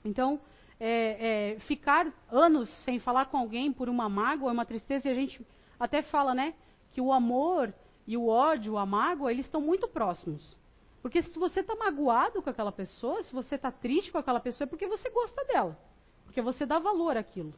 Então, 0.03 0.39
é, 0.79 1.53
é, 1.53 1.59
ficar 1.61 2.11
anos 2.31 2.67
sem 2.83 2.99
falar 2.99 3.25
com 3.25 3.37
alguém 3.37 3.71
por 3.71 3.89
uma 3.89 4.09
mágoa 4.09 4.51
uma 4.51 4.65
tristeza, 4.65 5.07
e 5.07 5.11
a 5.11 5.15
gente 5.15 5.39
até 5.81 6.03
fala, 6.03 6.35
né, 6.35 6.53
que 6.91 7.01
o 7.01 7.11
amor 7.11 7.73
e 8.05 8.15
o 8.15 8.27
ódio, 8.27 8.77
a 8.77 8.85
mágoa, 8.85 9.31
eles 9.31 9.45
estão 9.45 9.59
muito 9.59 9.87
próximos. 9.87 10.55
Porque 11.01 11.23
se 11.23 11.39
você 11.39 11.61
está 11.61 11.75
magoado 11.75 12.41
com 12.41 12.49
aquela 12.49 12.71
pessoa, 12.71 13.23
se 13.23 13.33
você 13.33 13.55
está 13.55 13.71
triste 13.71 14.11
com 14.11 14.19
aquela 14.19 14.39
pessoa, 14.39 14.67
é 14.67 14.69
porque 14.69 14.85
você 14.85 15.09
gosta 15.09 15.43
dela. 15.45 15.77
Porque 16.25 16.39
você 16.39 16.67
dá 16.67 16.77
valor 16.77 17.17
àquilo. 17.17 17.53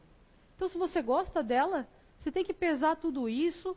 Então, 0.56 0.68
se 0.68 0.78
você 0.78 1.02
gosta 1.02 1.42
dela, 1.42 1.86
você 2.18 2.32
tem 2.32 2.42
que 2.42 2.54
pesar 2.54 2.96
tudo 2.96 3.28
isso, 3.28 3.76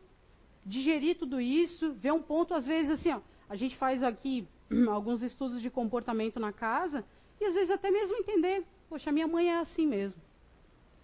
digerir 0.66 1.18
tudo 1.18 1.42
isso, 1.42 1.92
ver 1.94 2.14
um 2.14 2.22
ponto, 2.22 2.54
às 2.54 2.66
vezes, 2.66 2.92
assim, 2.92 3.12
ó, 3.12 3.20
a 3.50 3.56
gente 3.58 3.76
faz 3.76 4.02
aqui 4.02 4.48
alguns 4.90 5.22
estudos 5.22 5.62
de 5.62 5.70
comportamento 5.70 6.40
na 6.40 6.54
casa, 6.54 7.04
e 7.42 7.46
às 7.46 7.54
vezes 7.54 7.70
até 7.70 7.92
mesmo 7.92 8.16
entender, 8.16 8.66
poxa, 8.90 9.12
minha 9.12 9.28
mãe 9.28 9.50
é 9.50 9.58
assim 9.58 9.86
mesmo. 9.86 10.22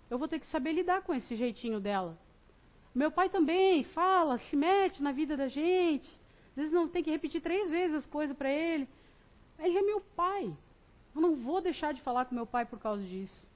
Eu 0.09 0.17
vou 0.17 0.29
ter 0.29 0.39
que 0.39 0.45
saber 0.47 0.71
lidar 0.71 1.01
com 1.01 1.13
esse 1.13 1.35
jeitinho 1.35 1.81
dela. 1.81 2.17
Meu 2.93 3.11
pai 3.11 3.29
também 3.29 3.83
fala, 3.83 4.37
se 4.37 4.55
mete 4.55 5.01
na 5.01 5.11
vida 5.11 5.35
da 5.35 5.47
gente. 5.47 6.09
Às 6.51 6.55
vezes 6.55 6.71
não 6.71 6.87
tem 6.87 7.03
que 7.03 7.09
repetir 7.09 7.41
três 7.41 7.69
vezes 7.69 7.97
as 7.97 8.05
coisas 8.05 8.37
para 8.37 8.51
ele. 8.51 8.87
Ele 9.59 9.77
é 9.77 9.81
meu 9.81 10.01
pai. 10.15 10.53
Eu 11.15 11.21
não 11.21 11.35
vou 11.35 11.61
deixar 11.61 11.93
de 11.93 12.01
falar 12.01 12.25
com 12.25 12.35
meu 12.35 12.45
pai 12.45 12.65
por 12.65 12.79
causa 12.79 13.03
disso. 13.03 13.47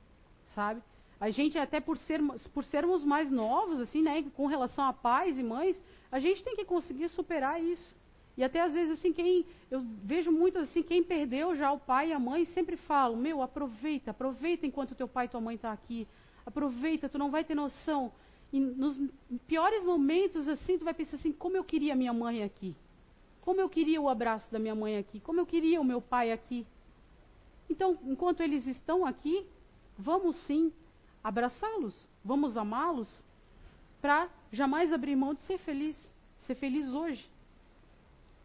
Sabe? 0.56 0.82
A 1.20 1.30
gente, 1.30 1.58
até 1.58 1.80
por, 1.80 1.98
ser, 1.98 2.22
por 2.54 2.64
sermos 2.64 3.04
mais 3.04 3.32
novos, 3.32 3.80
assim, 3.80 4.02
né, 4.02 4.24
com 4.36 4.46
relação 4.46 4.86
a 4.86 4.94
pais 4.94 5.38
e 5.38 5.44
mães, 5.44 5.80
a 6.12 6.20
gente 6.20 6.44
tem 6.44 6.56
que 6.56 6.66
conseguir 6.66 7.10
superar 7.10 7.62
isso. 7.62 7.96
E 8.38 8.44
até 8.44 8.62
às 8.62 8.74
vezes, 8.74 9.00
assim, 9.00 9.12
quem. 9.12 9.46
Eu 9.70 9.82
vejo 10.04 10.32
muito 10.32 10.60
assim, 10.60 10.84
quem 10.84 11.04
perdeu 11.04 11.56
já 11.56 11.72
o 11.72 11.80
pai 11.80 12.10
e 12.10 12.14
a 12.14 12.20
mãe 12.20 12.46
sempre 12.46 12.78
falam, 12.78 13.18
meu, 13.18 13.42
aproveita, 13.42 14.12
aproveita 14.12 14.66
enquanto 14.66 14.96
teu 14.96 15.08
pai 15.08 15.26
e 15.26 15.30
tua 15.30 15.42
mãe 15.42 15.56
estão 15.56 15.72
tá 15.72 15.74
aqui. 15.74 16.08
Aproveita, 16.46 17.10
tu 17.10 17.18
não 17.18 17.32
vai 17.32 17.44
ter 17.44 17.56
noção. 17.56 18.12
E 18.52 18.60
nos 18.60 19.00
piores 19.46 19.84
momentos, 19.84 20.48
assim, 20.48 20.78
tu 20.78 20.86
vai 20.86 20.94
pensar 20.94 21.18
assim, 21.18 21.32
como 21.32 21.58
eu 21.58 21.64
queria 21.64 21.96
minha 21.96 22.14
mãe 22.14 22.44
aqui. 22.44 22.76
Como 23.42 23.60
eu 23.62 23.70
queria 23.70 24.02
o 24.02 24.10
abraço 24.10 24.52
da 24.52 24.60
minha 24.60 24.76
mãe 24.76 24.98
aqui, 24.98 25.20
como 25.20 25.40
eu 25.40 25.46
queria 25.46 25.80
o 25.80 25.84
meu 25.84 26.02
pai 26.02 26.32
aqui. 26.32 26.66
Então, 27.70 27.98
enquanto 28.04 28.42
eles 28.42 28.66
estão 28.68 29.06
aqui, 29.06 29.46
vamos 29.98 30.36
sim 30.46 30.72
abraçá-los, 31.24 32.08
vamos 32.24 32.56
amá-los, 32.56 33.24
para 34.02 34.30
jamais 34.52 34.94
abrir 34.94 35.16
mão 35.16 35.34
de 35.34 35.42
ser 35.42 35.58
feliz, 35.58 35.96
ser 36.40 36.56
feliz 36.56 36.88
hoje. 36.88 37.30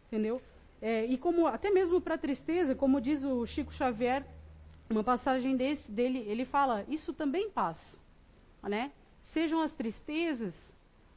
Entendeu? 0.07 0.41
É, 0.81 1.05
e 1.05 1.17
como 1.17 1.47
até 1.47 1.69
mesmo 1.69 2.01
para 2.01 2.17
tristeza, 2.17 2.75
como 2.75 2.99
diz 2.99 3.23
o 3.23 3.45
Chico 3.45 3.73
Xavier, 3.73 4.25
uma 4.89 5.03
passagem 5.03 5.55
desse, 5.55 5.89
dele, 5.89 6.19
ele 6.27 6.43
fala: 6.43 6.85
isso 6.89 7.13
também 7.13 7.49
passa, 7.49 7.97
né? 8.61 8.91
Sejam 9.31 9.61
as 9.61 9.73
tristezas, 9.73 10.55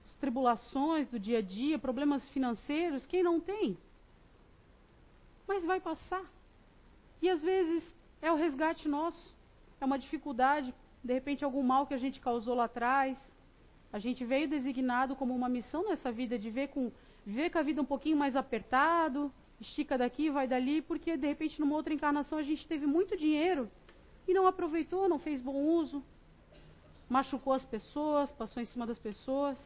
as 0.05 0.14
tribulações 0.14 1.09
do 1.09 1.19
dia 1.19 1.38
a 1.38 1.42
dia, 1.42 1.79
problemas 1.79 2.29
financeiros, 2.31 3.07
quem 3.07 3.23
não 3.23 3.40
tem? 3.40 3.77
Mas 5.47 5.64
vai 5.64 5.81
passar. 5.81 6.25
E 7.21 7.29
às 7.29 7.42
vezes 7.42 7.95
é 8.23 8.31
o 8.31 8.37
resgate 8.37 8.88
nosso, 8.88 9.35
é 9.81 9.85
uma 9.85 9.99
dificuldade, 9.99 10.75
de 11.03 11.12
repente 11.12 11.45
algum 11.45 11.62
mal 11.62 11.87
que 11.87 11.95
a 11.95 11.99
gente 11.99 12.21
causou 12.21 12.55
lá 12.55 12.64
atrás. 12.64 13.19
A 13.92 13.99
gente 13.99 14.25
veio 14.25 14.49
designado 14.49 15.16
como 15.16 15.35
uma 15.35 15.49
missão 15.49 15.88
nessa 15.88 16.11
vida 16.11 16.38
de 16.38 16.51
ver 16.51 16.69
com, 16.69 16.90
ver 17.25 17.51
com 17.51 17.59
a 17.59 17.62
vida 17.62 17.81
um 17.81 17.85
pouquinho 17.85 18.16
mais 18.16 18.37
apertado, 18.37 19.33
estica 19.61 19.97
daqui, 19.97 20.31
vai 20.31 20.47
dali, 20.47 20.83
porque 20.83 21.16
de 21.16 21.27
repente 21.27 21.61
numa 21.61 21.75
outra 21.75 21.95
encarnação 21.95 22.38
a 22.38 22.42
gente 22.42 22.66
teve 22.66 22.87
muito 22.87 23.16
dinheiro 23.16 23.71
e 24.27 24.35
não 24.35 24.47
aproveitou, 24.47 25.09
não 25.09 25.19
fez 25.19 25.40
bom 25.40 25.64
uso, 25.64 26.03
machucou 27.09 27.53
as 27.53 27.64
pessoas, 27.64 28.33
passou 28.33 28.62
em 28.62 28.66
cima 28.66 28.87
das 28.87 28.99
pessoas. 28.99 29.57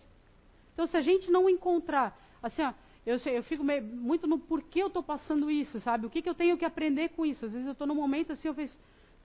Então 0.72 0.86
se 0.86 0.96
a 0.96 1.00
gente 1.00 1.30
não 1.30 1.48
encontrar, 1.48 2.18
assim, 2.42 2.62
ó, 2.62 2.72
eu, 3.06 3.16
eu 3.32 3.42
fico 3.42 3.64
meio, 3.64 3.82
muito 3.82 4.26
no 4.26 4.38
porquê 4.38 4.82
eu 4.82 4.88
estou 4.88 5.02
passando 5.02 5.50
isso, 5.50 5.80
sabe? 5.80 6.06
O 6.06 6.10
que, 6.10 6.22
que 6.22 6.28
eu 6.28 6.34
tenho 6.34 6.56
que 6.56 6.64
aprender 6.64 7.10
com 7.10 7.24
isso? 7.24 7.44
Às 7.46 7.52
vezes 7.52 7.66
eu 7.66 7.72
estou 7.72 7.86
num 7.86 7.94
momento 7.94 8.32
assim, 8.32 8.48
eu 8.48 8.54
fiz, 8.54 8.76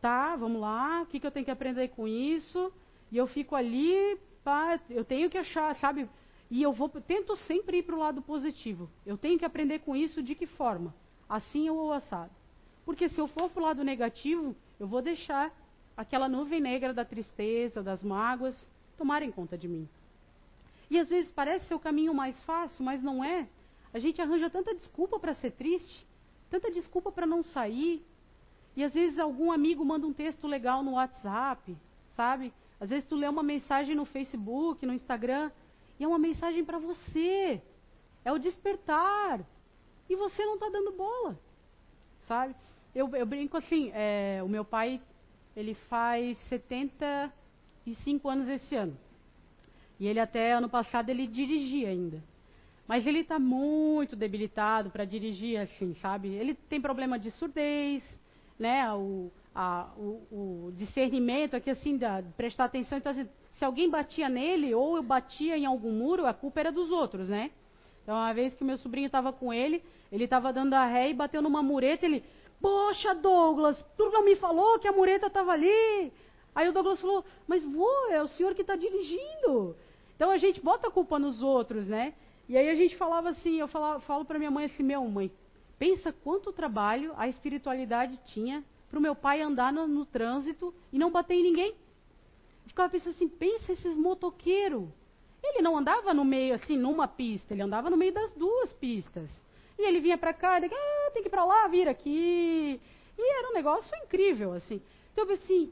tá, 0.02 0.36
vamos 0.36 0.62
lá, 0.62 1.02
o 1.02 1.06
que, 1.06 1.20
que 1.20 1.28
eu 1.28 1.32
tenho 1.32 1.46
que 1.46 1.52
aprender 1.52 1.90
com 1.90 2.08
isso? 2.08 2.72
E 3.12 3.18
eu 3.18 3.28
fico 3.28 3.56
ali, 3.56 4.18
pá, 4.44 4.80
eu 4.90 5.04
tenho 5.04 5.30
que 5.30 5.38
achar, 5.38 5.76
sabe? 5.76 6.10
E 6.50 6.62
eu 6.62 6.72
vou, 6.72 6.90
tento 6.90 7.36
sempre 7.36 7.80
ir 7.80 7.84
para 7.84 7.96
o 7.96 8.00
lado 8.00 8.22
positivo. 8.22 8.90
Eu 9.06 9.18
tenho 9.18 9.38
que 9.38 9.46
aprender 9.46 9.80
com 9.80 9.96
isso 9.96 10.22
de 10.22 10.36
que 10.36 10.46
forma? 10.46 10.94
Assim 11.28 11.70
ou 11.70 11.92
assado. 11.92 12.32
Porque 12.86 13.10
se 13.10 13.20
eu 13.20 13.28
for 13.28 13.50
para 13.50 13.62
o 13.62 13.66
lado 13.66 13.84
negativo, 13.84 14.56
eu 14.80 14.88
vou 14.88 15.02
deixar 15.02 15.52
aquela 15.96 16.28
nuvem 16.28 16.60
negra 16.60 16.94
da 16.94 17.06
tristeza, 17.06 17.82
das 17.82 18.04
mágoas, 18.04 18.68
tomarem 18.98 19.32
conta 19.32 19.58
de 19.58 19.68
mim. 19.68 19.88
E 20.90 21.00
às 21.00 21.10
vezes 21.10 21.32
parece 21.32 21.66
ser 21.66 21.74
o 21.74 21.80
caminho 21.80 22.14
mais 22.14 22.42
fácil, 22.44 22.84
mas 22.84 23.02
não 23.02 23.24
é. 23.24 23.48
A 23.94 24.00
gente 24.00 24.22
arranja 24.22 24.50
tanta 24.50 24.76
desculpa 24.76 25.20
para 25.20 25.34
ser 25.34 25.52
triste, 25.52 26.06
tanta 26.50 26.72
desculpa 26.72 27.12
para 27.12 27.26
não 27.26 27.44
sair. 27.44 28.06
E 28.76 28.84
às 28.84 28.94
vezes 28.94 29.18
algum 29.18 29.52
amigo 29.52 29.86
manda 29.86 30.06
um 30.06 30.14
texto 30.14 30.48
legal 30.48 30.84
no 30.84 30.94
WhatsApp, 30.94 31.76
sabe? 32.16 32.54
Às 32.80 32.90
vezes 32.90 33.06
tu 33.08 33.16
lê 33.16 33.28
uma 33.28 33.44
mensagem 33.44 33.96
no 33.96 34.06
Facebook, 34.06 34.86
no 34.86 34.94
Instagram, 34.94 35.50
e 36.00 36.04
é 36.04 36.08
uma 36.08 36.20
mensagem 36.20 36.64
para 36.64 36.78
você. 36.78 37.62
É 38.24 38.32
o 38.32 38.38
despertar. 38.38 39.40
E 40.10 40.16
você 40.16 40.46
não 40.46 40.56
está 40.56 40.70
dando 40.70 40.92
bola. 40.92 41.40
Sabe? 42.28 42.56
Eu, 42.94 43.14
eu 43.16 43.26
brinco 43.26 43.58
assim, 43.58 43.92
é, 43.94 44.42
o 44.44 44.48
meu 44.48 44.66
pai, 44.66 45.02
ele 45.56 45.74
faz 45.90 46.38
75 46.50 48.30
anos 48.30 48.48
esse 48.50 48.76
ano. 48.76 48.98
E 50.00 50.08
ele 50.08 50.20
até 50.20 50.54
ano 50.54 50.70
passado 50.70 51.10
ele 51.10 51.26
dirigia 51.26 51.90
ainda. 51.90 52.22
Mas 52.88 53.08
ele 53.08 53.20
está 53.20 53.40
muito 53.40 54.16
debilitado 54.16 54.90
para 54.90 55.06
dirigir 55.06 55.60
assim, 55.60 55.94
sabe? 55.96 56.30
Ele 56.30 56.54
tem 56.54 56.80
problema 56.80 57.18
de 57.18 57.32
surdez, 57.32 58.04
né? 58.60 58.92
O, 58.94 59.32
a, 59.56 59.90
o, 59.98 60.68
o 60.68 60.74
discernimento 60.76 61.56
aqui 61.56 61.70
assim, 61.70 61.98
da, 61.98 62.22
prestar 62.38 62.66
atenção. 62.66 62.98
Então, 62.98 63.12
assim, 63.12 63.28
se 63.54 63.66
alguém 63.66 63.90
batia 63.90 64.30
nele 64.30 64.76
ou 64.76 64.98
eu 64.98 65.04
batia 65.04 65.58
em 65.58 65.66
algum 65.66 65.92
muro, 65.92 66.28
a 66.28 66.34
culpa 66.34 66.60
era 66.60 66.72
dos 66.72 66.92
outros, 66.92 67.28
né? 67.28 67.50
Então, 68.04 68.16
uma 68.16 68.34
vez 68.34 68.54
que 68.54 68.62
o 68.62 68.68
meu 68.68 68.78
sobrinho 68.78 69.08
estava 69.08 69.34
com 69.34 69.52
ele, 69.52 69.82
ele 70.12 70.26
estava 70.26 70.54
dando 70.54 70.76
a 70.76 70.86
ré 70.86 71.10
e 71.10 71.14
bateu 71.14 71.42
numa 71.42 71.64
mureta, 71.64 72.06
ele, 72.06 72.24
poxa, 72.62 73.14
Douglas, 73.14 73.84
tu 73.98 74.10
não 74.10 74.24
me 74.24 74.36
falou 74.36 74.80
que 74.80 74.88
a 74.88 74.92
mureta 74.92 75.28
estava 75.28 75.52
ali? 75.52 76.12
Aí 76.54 76.70
o 76.70 76.74
Douglas 76.74 77.02
falou, 77.02 77.24
mas 77.48 77.64
vô, 77.64 77.90
é 78.10 78.22
o 78.22 78.28
senhor 78.28 78.56
que 78.56 78.62
está 78.62 78.76
dirigindo. 78.76 79.76
Então 80.16 80.30
a 80.30 80.38
gente 80.38 80.62
bota 80.62 80.88
a 80.88 80.92
culpa 80.92 81.20
nos 81.20 81.42
outros, 81.42 81.88
né? 81.88 82.14
E 82.48 82.58
aí 82.58 82.70
a 82.70 82.76
gente 82.76 82.96
falava 82.96 83.30
assim, 83.30 83.60
eu 83.60 83.68
falava, 83.68 84.00
falo 84.02 84.24
para 84.24 84.40
minha 84.40 84.52
mãe 84.52 84.66
assim, 84.66 84.84
meu 84.84 85.04
mãe, 85.08 85.32
pensa 85.78 86.14
quanto 86.14 86.54
trabalho 86.54 87.14
a 87.18 87.28
espiritualidade 87.28 88.20
tinha 88.26 88.64
para 88.90 89.00
o 89.00 89.02
meu 89.02 89.16
pai 89.16 89.42
andar 89.42 89.74
no, 89.74 89.88
no 89.88 90.06
trânsito 90.06 90.74
e 90.94 90.98
não 90.98 91.12
bater 91.12 91.34
em 91.34 91.44
ninguém 91.44 91.76
ficava 92.76 92.90
pensando 92.90 93.12
assim, 93.12 93.30
pensa 93.30 93.72
esses 93.72 93.96
motoqueiros. 93.96 94.90
Ele 95.42 95.62
não 95.62 95.78
andava 95.78 96.14
no 96.14 96.26
meio, 96.26 96.56
assim, 96.56 96.78
numa 96.78 97.08
pista, 97.08 97.54
ele 97.54 97.62
andava 97.62 97.90
no 97.90 97.96
meio 97.96 98.14
das 98.14 98.32
duas 98.34 98.74
pistas. 98.74 99.30
E 99.78 99.88
ele 99.88 100.00
vinha 100.00 100.18
para 100.18 100.34
cá, 100.34 100.58
ele, 100.58 100.70
ah, 100.74 101.12
tem 101.12 101.22
que 101.22 101.28
ir 101.28 101.32
para 101.32 101.46
lá, 101.46 101.68
vir 101.68 101.88
aqui. 101.88 102.80
E 103.18 103.40
era 103.40 103.50
um 103.50 103.54
negócio 103.54 103.96
incrível, 104.04 104.54
assim. 104.54 104.82
Então 105.12 105.26
eu 105.26 105.34
assim, 105.34 105.72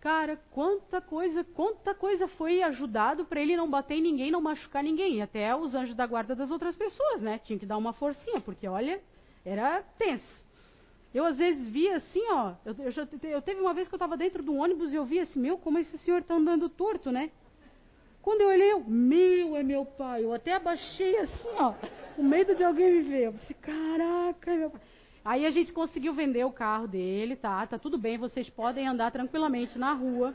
cara, 0.00 0.40
quanta 0.50 1.00
coisa, 1.00 1.44
quanta 1.44 1.94
coisa 1.94 2.28
foi 2.28 2.62
ajudado 2.62 3.24
para 3.24 3.40
ele 3.40 3.56
não 3.56 3.68
bater 3.68 3.94
em 3.94 4.02
ninguém, 4.02 4.30
não 4.30 4.40
machucar 4.40 4.82
ninguém. 4.82 5.22
Até 5.22 5.54
os 5.54 5.74
anjos 5.74 5.94
da 5.94 6.06
guarda 6.06 6.34
das 6.34 6.50
outras 6.50 6.76
pessoas, 6.76 7.20
né? 7.20 7.38
Tinha 7.38 7.58
que 7.58 7.66
dar 7.66 7.76
uma 7.76 7.92
forcinha, 7.92 8.40
porque 8.40 8.66
olha, 8.66 9.00
era 9.44 9.82
tenso. 9.98 10.46
Eu 11.14 11.24
às 11.24 11.38
vezes 11.38 11.68
via 11.68 11.96
assim, 11.96 12.22
ó. 12.30 12.54
Eu, 12.64 12.74
eu, 12.78 12.90
já, 12.90 13.08
eu 13.22 13.42
teve 13.42 13.60
uma 13.60 13.72
vez 13.72 13.88
que 13.88 13.94
eu 13.94 13.98
estava 13.98 14.16
dentro 14.16 14.42
do 14.42 14.54
ônibus 14.54 14.92
e 14.92 14.96
eu 14.96 15.04
via 15.04 15.22
assim, 15.22 15.40
meu, 15.40 15.58
como 15.58 15.78
esse 15.78 15.96
senhor 15.98 16.20
está 16.20 16.34
andando 16.34 16.68
torto, 16.68 17.10
né? 17.10 17.30
Quando 18.20 18.42
eu 18.42 18.48
olhei, 18.48 18.72
eu, 18.72 18.84
meu, 18.84 19.56
é 19.56 19.62
meu 19.62 19.84
pai. 19.84 20.24
Eu 20.24 20.34
até 20.34 20.54
abaixei 20.54 21.16
assim, 21.18 21.48
ó, 21.56 21.72
com 22.18 22.24
medo 22.24 22.52
de 22.52 22.64
alguém 22.64 22.94
me 22.94 23.02
ver. 23.02 23.26
Eu 23.26 23.32
disse, 23.32 23.54
caraca, 23.54 24.52
meu 24.52 24.70
pai. 24.70 24.80
Aí 25.24 25.46
a 25.46 25.50
gente 25.50 25.72
conseguiu 25.72 26.12
vender 26.12 26.44
o 26.44 26.50
carro 26.50 26.88
dele, 26.88 27.36
tá? 27.36 27.64
Tá 27.64 27.78
tudo 27.78 27.96
bem, 27.96 28.18
vocês 28.18 28.50
podem 28.50 28.88
andar 28.88 29.12
tranquilamente 29.12 29.78
na 29.78 29.92
rua. 29.92 30.34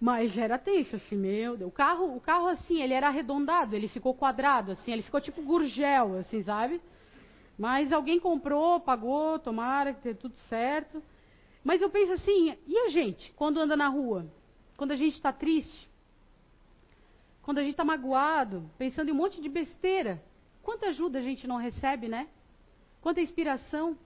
Mas 0.00 0.36
era 0.36 0.58
tenso, 0.58 0.96
assim, 0.96 1.16
meu 1.16 1.54
O 1.66 1.70
carro, 1.70 2.16
o 2.16 2.20
carro, 2.20 2.48
assim, 2.48 2.82
ele 2.82 2.92
era 2.92 3.06
arredondado, 3.06 3.76
ele 3.76 3.86
ficou 3.86 4.12
quadrado, 4.14 4.72
assim, 4.72 4.92
ele 4.92 5.02
ficou 5.02 5.20
tipo 5.20 5.40
gurgel, 5.42 6.18
assim, 6.18 6.42
sabe? 6.42 6.80
Mas 7.56 7.92
alguém 7.92 8.18
comprou, 8.18 8.80
pagou, 8.80 9.38
tomara 9.38 9.94
que 9.94 10.02
dê 10.02 10.14
tudo 10.14 10.34
certo. 10.48 11.00
Mas 11.62 11.80
eu 11.80 11.88
penso 11.88 12.14
assim, 12.14 12.56
e 12.66 12.76
a 12.76 12.88
gente, 12.88 13.32
quando 13.36 13.60
anda 13.60 13.76
na 13.76 13.88
rua? 13.88 14.26
Quando 14.76 14.90
a 14.90 14.96
gente 14.96 15.14
está 15.14 15.32
triste? 15.32 15.85
Quando 17.46 17.58
a 17.58 17.62
gente 17.62 17.74
está 17.74 17.84
magoado, 17.84 18.68
pensando 18.76 19.08
em 19.08 19.12
um 19.12 19.14
monte 19.14 19.40
de 19.40 19.48
besteira? 19.48 20.20
Quanta 20.64 20.88
ajuda 20.88 21.20
a 21.20 21.22
gente 21.22 21.46
não 21.46 21.58
recebe, 21.58 22.08
né? 22.08 22.26
Quanta 23.00 23.20
inspiração? 23.20 23.96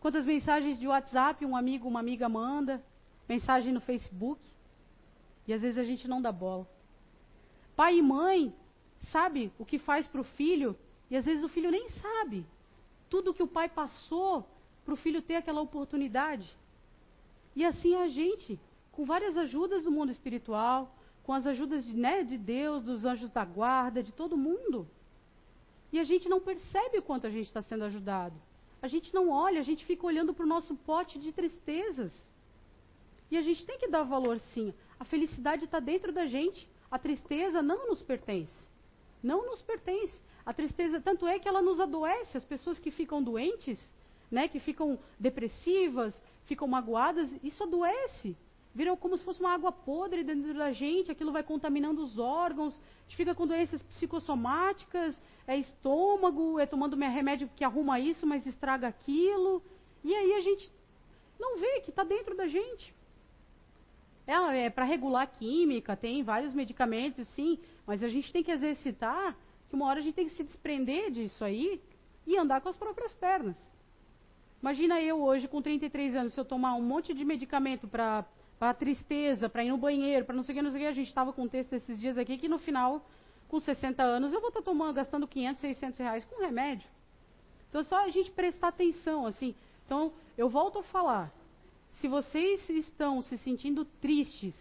Quantas 0.00 0.24
mensagens 0.24 0.78
de 0.78 0.88
WhatsApp 0.88 1.44
um 1.44 1.54
amigo, 1.54 1.86
uma 1.86 2.00
amiga 2.00 2.30
manda? 2.30 2.82
Mensagem 3.28 3.74
no 3.74 3.82
Facebook? 3.82 4.40
E 5.46 5.52
às 5.52 5.60
vezes 5.60 5.76
a 5.76 5.84
gente 5.84 6.08
não 6.08 6.22
dá 6.22 6.32
bola. 6.32 6.66
Pai 7.76 7.98
e 7.98 8.00
mãe 8.00 8.54
sabe 9.10 9.52
o 9.58 9.66
que 9.66 9.78
faz 9.78 10.08
para 10.08 10.22
o 10.22 10.24
filho 10.24 10.74
e 11.10 11.16
às 11.18 11.26
vezes 11.26 11.44
o 11.44 11.50
filho 11.50 11.70
nem 11.70 11.90
sabe 11.90 12.46
tudo 13.10 13.34
que 13.34 13.42
o 13.42 13.46
pai 13.58 13.68
passou 13.68 14.48
para 14.82 14.94
o 14.94 14.96
filho 14.96 15.20
ter 15.20 15.36
aquela 15.36 15.60
oportunidade. 15.60 16.50
E 17.54 17.66
assim 17.66 17.96
a 17.96 18.08
gente, 18.08 18.58
com 18.92 19.04
várias 19.04 19.36
ajudas 19.36 19.84
do 19.84 19.90
mundo 19.90 20.10
espiritual, 20.10 20.96
com 21.22 21.32
as 21.32 21.46
ajudas 21.46 21.84
de, 21.84 21.94
né, 21.96 22.24
de 22.24 22.36
Deus, 22.36 22.82
dos 22.82 23.04
anjos 23.04 23.30
da 23.30 23.44
guarda, 23.44 24.02
de 24.02 24.12
todo 24.12 24.36
mundo. 24.36 24.88
E 25.92 25.98
a 25.98 26.04
gente 26.04 26.28
não 26.28 26.40
percebe 26.40 26.98
o 26.98 27.02
quanto 27.02 27.26
a 27.26 27.30
gente 27.30 27.46
está 27.46 27.62
sendo 27.62 27.84
ajudado. 27.84 28.34
A 28.80 28.88
gente 28.88 29.14
não 29.14 29.30
olha, 29.30 29.60
a 29.60 29.64
gente 29.64 29.84
fica 29.84 30.06
olhando 30.06 30.34
para 30.34 30.44
o 30.44 30.48
nosso 30.48 30.74
pote 30.74 31.18
de 31.18 31.30
tristezas. 31.30 32.12
E 33.30 33.36
a 33.36 33.42
gente 33.42 33.64
tem 33.64 33.78
que 33.78 33.88
dar 33.88 34.02
valor 34.02 34.40
sim. 34.40 34.74
A 34.98 35.04
felicidade 35.04 35.64
está 35.64 35.78
dentro 35.78 36.12
da 36.12 36.26
gente. 36.26 36.68
A 36.90 36.98
tristeza 36.98 37.62
não 37.62 37.88
nos 37.88 38.02
pertence. 38.02 38.68
Não 39.22 39.46
nos 39.46 39.62
pertence. 39.62 40.20
A 40.44 40.52
tristeza, 40.52 41.00
tanto 41.00 41.26
é 41.26 41.38
que 41.38 41.46
ela 41.46 41.62
nos 41.62 41.78
adoece. 41.78 42.36
As 42.36 42.44
pessoas 42.44 42.78
que 42.78 42.90
ficam 42.90 43.22
doentes, 43.22 43.78
né, 44.30 44.48
que 44.48 44.58
ficam 44.58 44.98
depressivas, 45.18 46.20
ficam 46.46 46.66
magoadas, 46.66 47.30
isso 47.42 47.62
adoece. 47.62 48.36
Viram 48.74 48.96
como 48.96 49.18
se 49.18 49.24
fosse 49.24 49.40
uma 49.40 49.52
água 49.52 49.70
podre 49.70 50.24
dentro 50.24 50.54
da 50.54 50.72
gente, 50.72 51.10
aquilo 51.10 51.30
vai 51.30 51.42
contaminando 51.42 52.02
os 52.02 52.18
órgãos, 52.18 52.74
a 52.74 53.02
gente 53.02 53.16
fica 53.16 53.34
com 53.34 53.46
doenças 53.46 53.82
psicossomáticas, 53.82 55.20
é 55.46 55.56
estômago, 55.56 56.58
é 56.58 56.64
tomando 56.64 56.96
remédio 56.96 57.50
que 57.54 57.64
arruma 57.64 58.00
isso, 58.00 58.26
mas 58.26 58.46
estraga 58.46 58.88
aquilo. 58.88 59.62
E 60.02 60.14
aí 60.14 60.32
a 60.34 60.40
gente 60.40 60.72
não 61.38 61.58
vê 61.58 61.80
que 61.80 61.90
está 61.90 62.02
dentro 62.02 62.34
da 62.34 62.46
gente. 62.48 62.94
Ela 64.26 64.54
é 64.54 64.70
para 64.70 64.84
regular 64.84 65.22
a 65.22 65.26
química, 65.26 65.96
tem 65.96 66.22
vários 66.22 66.54
medicamentos, 66.54 67.28
sim, 67.28 67.58
mas 67.86 68.02
a 68.02 68.08
gente 68.08 68.32
tem 68.32 68.42
que 68.42 68.52
exercitar 68.52 69.36
que 69.68 69.74
uma 69.74 69.86
hora 69.86 69.98
a 69.98 70.02
gente 70.02 70.14
tem 70.14 70.26
que 70.26 70.34
se 70.34 70.44
desprender 70.44 71.10
disso 71.10 71.44
aí 71.44 71.80
e 72.26 72.38
andar 72.38 72.60
com 72.60 72.68
as 72.68 72.76
próprias 72.76 73.12
pernas. 73.14 73.56
Imagina 74.62 75.00
eu 75.00 75.20
hoje 75.20 75.48
com 75.48 75.60
33 75.60 76.14
anos, 76.14 76.34
se 76.34 76.40
eu 76.40 76.44
tomar 76.44 76.74
um 76.74 76.82
monte 76.82 77.12
de 77.12 77.24
medicamento 77.24 77.88
para 77.88 78.24
para 78.62 78.74
tristeza, 78.74 79.48
para 79.48 79.64
ir 79.64 79.70
no 79.70 79.76
banheiro, 79.76 80.24
para 80.24 80.36
não 80.36 80.44
sei 80.44 80.52
o 80.52 80.56
que, 80.56 80.62
não 80.62 80.70
sei 80.70 80.82
o 80.82 80.84
que. 80.84 80.88
A 80.88 80.92
gente 80.92 81.08
estava 81.08 81.32
com 81.32 81.42
um 81.42 81.48
texto 81.48 81.72
esses 81.72 81.98
dias 81.98 82.16
aqui 82.16 82.38
que 82.38 82.48
no 82.48 82.60
final, 82.60 83.04
com 83.48 83.58
60 83.58 84.00
anos, 84.00 84.32
eu 84.32 84.40
vou 84.40 84.50
estar 84.50 84.60
tá 84.60 84.64
tomando, 84.64 84.94
gastando 84.94 85.26
500, 85.26 85.60
600 85.60 85.98
reais 85.98 86.24
com 86.24 86.40
remédio. 86.40 86.88
Então 87.68 87.80
é 87.80 87.84
só 87.84 88.04
a 88.04 88.08
gente 88.08 88.30
prestar 88.30 88.68
atenção, 88.68 89.26
assim. 89.26 89.56
Então, 89.84 90.12
eu 90.38 90.48
volto 90.48 90.78
a 90.78 90.82
falar. 90.84 91.32
Se 91.94 92.06
vocês 92.06 92.70
estão 92.70 93.20
se 93.20 93.36
sentindo 93.38 93.84
tristes, 93.84 94.54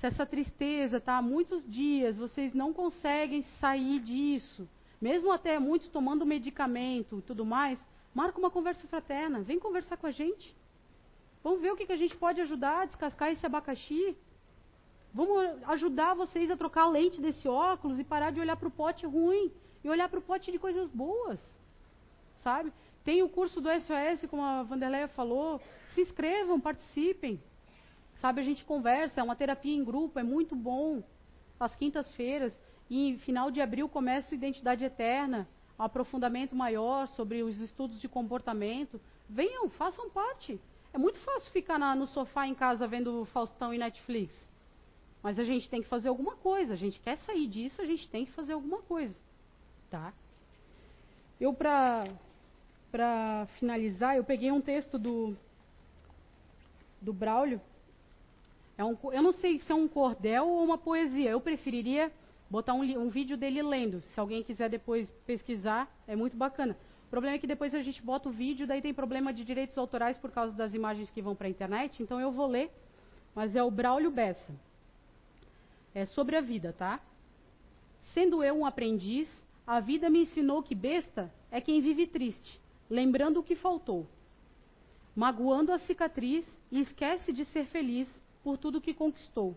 se 0.00 0.04
essa 0.04 0.26
tristeza 0.26 0.96
está 0.96 1.18
há 1.18 1.22
muitos 1.22 1.64
dias, 1.64 2.16
vocês 2.16 2.52
não 2.52 2.72
conseguem 2.72 3.42
sair 3.60 4.00
disso, 4.00 4.68
mesmo 5.00 5.30
até 5.30 5.60
muitos 5.60 5.88
tomando 5.90 6.26
medicamento 6.26 7.20
e 7.20 7.22
tudo 7.22 7.46
mais, 7.46 7.78
marca 8.12 8.36
uma 8.36 8.50
conversa 8.50 8.88
fraterna, 8.88 9.42
vem 9.42 9.60
conversar 9.60 9.96
com 9.96 10.08
a 10.08 10.10
gente. 10.10 10.56
Vamos 11.44 11.60
ver 11.60 11.70
o 11.72 11.76
que, 11.76 11.84
que 11.84 11.92
a 11.92 12.02
gente 12.02 12.16
pode 12.16 12.40
ajudar 12.40 12.76
a 12.80 12.84
descascar 12.86 13.30
esse 13.30 13.44
abacaxi. 13.44 14.16
Vamos 15.12 15.62
ajudar 15.74 16.14
vocês 16.14 16.50
a 16.50 16.56
trocar 16.56 16.84
a 16.84 16.88
lente 16.88 17.20
desse 17.20 17.46
óculos 17.46 17.98
e 17.98 18.04
parar 18.12 18.30
de 18.30 18.40
olhar 18.40 18.56
para 18.56 18.66
o 18.66 18.70
pote 18.70 19.04
ruim 19.06 19.52
e 19.84 19.88
olhar 19.90 20.08
para 20.08 20.18
o 20.18 20.22
pote 20.22 20.50
de 20.50 20.58
coisas 20.58 20.88
boas. 20.88 21.38
Sabe? 22.38 22.72
Tem 23.04 23.22
o 23.22 23.28
curso 23.28 23.60
do 23.60 23.68
SOS, 23.68 24.24
como 24.30 24.42
a 24.42 24.62
Vanderleia 24.62 25.06
falou. 25.06 25.60
Se 25.94 26.00
inscrevam, 26.00 26.58
participem. 26.58 27.38
Sabe, 28.22 28.40
a 28.40 28.44
gente 28.44 28.64
conversa, 28.64 29.20
é 29.20 29.22
uma 29.22 29.36
terapia 29.36 29.76
em 29.76 29.84
grupo, 29.84 30.18
é 30.18 30.22
muito 30.22 30.56
bom. 30.56 31.02
Às 31.60 31.76
quintas-feiras. 31.76 32.58
E 32.88 33.18
final 33.18 33.50
de 33.50 33.60
abril 33.60 33.86
começa 33.86 34.32
o 34.32 34.34
Identidade 34.34 34.82
Eterna, 34.82 35.46
um 35.78 35.82
aprofundamento 35.82 36.56
maior 36.56 37.06
sobre 37.08 37.42
os 37.42 37.60
estudos 37.60 38.00
de 38.00 38.08
comportamento. 38.08 38.98
Venham, 39.28 39.68
façam 39.68 40.08
parte. 40.08 40.58
É 40.94 40.98
muito 40.98 41.18
fácil 41.18 41.50
ficar 41.50 41.76
na, 41.76 41.92
no 41.96 42.06
sofá 42.06 42.46
em 42.46 42.54
casa 42.54 42.86
vendo 42.86 43.24
Faustão 43.32 43.74
e 43.74 43.78
Netflix. 43.78 44.32
Mas 45.20 45.40
a 45.40 45.44
gente 45.44 45.68
tem 45.68 45.82
que 45.82 45.88
fazer 45.88 46.08
alguma 46.08 46.36
coisa. 46.36 46.72
A 46.72 46.76
gente 46.76 47.00
quer 47.00 47.18
sair 47.18 47.48
disso, 47.48 47.82
a 47.82 47.84
gente 47.84 48.08
tem 48.08 48.24
que 48.24 48.30
fazer 48.30 48.52
alguma 48.52 48.80
coisa. 48.82 49.12
Tá? 49.90 50.12
Eu, 51.40 51.52
para 51.52 52.06
finalizar, 53.58 54.16
eu 54.16 54.22
peguei 54.22 54.52
um 54.52 54.60
texto 54.60 54.96
do, 54.96 55.36
do 57.02 57.12
Braulio. 57.12 57.60
É 58.78 58.84
um, 58.84 58.96
eu 59.10 59.22
não 59.22 59.32
sei 59.32 59.58
se 59.58 59.72
é 59.72 59.74
um 59.74 59.88
cordel 59.88 60.46
ou 60.46 60.62
uma 60.62 60.78
poesia. 60.78 61.30
Eu 61.30 61.40
preferiria 61.40 62.12
botar 62.48 62.74
um, 62.74 62.82
um 62.82 63.08
vídeo 63.08 63.36
dele 63.36 63.62
lendo. 63.62 64.00
Se 64.12 64.20
alguém 64.20 64.44
quiser 64.44 64.68
depois 64.68 65.10
pesquisar, 65.26 65.92
é 66.06 66.14
muito 66.14 66.36
bacana. 66.36 66.76
O 67.14 67.16
problema 67.16 67.36
é 67.36 67.38
que 67.38 67.46
depois 67.46 67.72
a 67.72 67.80
gente 67.80 68.02
bota 68.02 68.28
o 68.28 68.32
vídeo, 68.32 68.66
daí 68.66 68.82
tem 68.82 68.92
problema 68.92 69.32
de 69.32 69.44
direitos 69.44 69.78
autorais 69.78 70.18
por 70.18 70.32
causa 70.32 70.52
das 70.52 70.74
imagens 70.74 71.12
que 71.12 71.22
vão 71.22 71.36
para 71.36 71.46
a 71.46 71.50
internet, 71.50 72.02
então 72.02 72.18
eu 72.20 72.32
vou 72.32 72.48
ler, 72.48 72.72
mas 73.32 73.54
é 73.54 73.62
o 73.62 73.70
Braulio 73.70 74.10
Bessa. 74.10 74.52
É 75.94 76.06
sobre 76.06 76.34
a 76.34 76.40
vida, 76.40 76.74
tá? 76.76 77.00
Sendo 78.12 78.42
eu 78.42 78.56
um 78.56 78.66
aprendiz, 78.66 79.28
a 79.64 79.78
vida 79.78 80.10
me 80.10 80.22
ensinou 80.22 80.60
que 80.60 80.74
besta 80.74 81.32
é 81.52 81.60
quem 81.60 81.80
vive 81.80 82.08
triste, 82.08 82.60
lembrando 82.90 83.38
o 83.38 83.44
que 83.44 83.54
faltou, 83.54 84.08
magoando 85.14 85.72
a 85.72 85.78
cicatriz 85.78 86.44
e 86.68 86.80
esquece 86.80 87.32
de 87.32 87.44
ser 87.44 87.66
feliz 87.66 88.08
por 88.42 88.58
tudo 88.58 88.80
que 88.80 88.92
conquistou. 88.92 89.56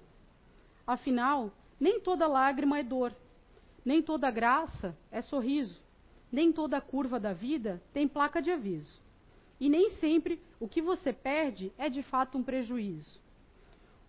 Afinal, 0.86 1.52
nem 1.80 2.00
toda 2.02 2.28
lágrima 2.28 2.78
é 2.78 2.84
dor, 2.84 3.16
nem 3.84 4.00
toda 4.00 4.30
graça 4.30 4.96
é 5.10 5.24
sorriso. 5.24 5.87
Nem 6.32 6.52
toda 6.52 6.82
curva 6.82 7.20
da 7.20 7.34
vida 7.34 7.82
tem 7.94 8.08
placa 8.08 8.42
de 8.42 8.52
aviso. 8.52 9.02
E 9.60 9.70
nem 9.70 9.92
sempre 9.92 10.42
o 10.60 10.68
que 10.68 10.82
você 10.82 11.12
perde 11.12 11.72
é 11.78 11.90
de 11.90 12.04
fato 12.04 12.38
um 12.38 12.44
prejuízo. 12.44 13.20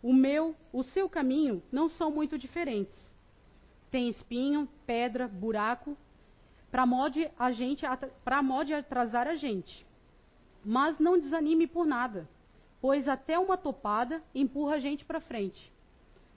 O 0.02 0.12
meu, 0.12 0.54
o 0.72 0.82
seu 0.82 1.08
caminho 1.08 1.62
não 1.72 1.88
são 1.88 2.10
muito 2.10 2.38
diferentes. 2.38 2.96
Tem 3.90 4.08
espinho, 4.08 4.68
pedra, 4.86 5.26
buraco, 5.26 5.96
para 6.70 6.84
mode 6.84 7.30
a 7.38 7.50
gente 7.50 7.84
para 8.24 8.40
atrasar 8.78 9.26
a 9.26 9.34
gente. 9.34 9.86
Mas 10.64 10.98
não 10.98 11.18
desanime 11.18 11.66
por 11.66 11.86
nada, 11.86 12.28
pois 12.80 13.08
até 13.08 13.38
uma 13.38 13.56
topada 13.56 14.22
empurra 14.34 14.74
a 14.74 14.78
gente 14.78 15.04
para 15.04 15.20
frente. 15.20 15.72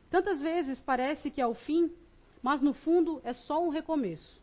Tantas 0.09 0.41
vezes 0.41 0.79
parece 0.79 1.29
que 1.29 1.41
é 1.41 1.47
o 1.47 1.53
fim, 1.53 1.91
mas 2.41 2.61
no 2.61 2.73
fundo 2.73 3.21
é 3.23 3.33
só 3.33 3.63
um 3.63 3.69
recomeço. 3.69 4.41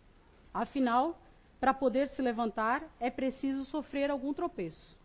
Afinal, 0.53 1.19
para 1.61 1.75
poder 1.75 2.09
se 2.09 2.23
levantar, 2.23 2.85
é 3.01 3.11
preciso 3.11 3.65
sofrer 3.65 4.11
algum 4.11 4.33
tropeço. 4.33 4.97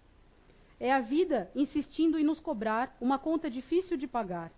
É 0.79 0.91
a 0.91 0.99
vida 0.99 1.49
insistindo 1.55 2.19
em 2.19 2.23
nos 2.23 2.39
cobrar 2.39 2.95
uma 2.99 3.17
conta 3.17 3.49
difícil 3.49 3.97
de 3.97 4.07
pagar, 4.07 4.51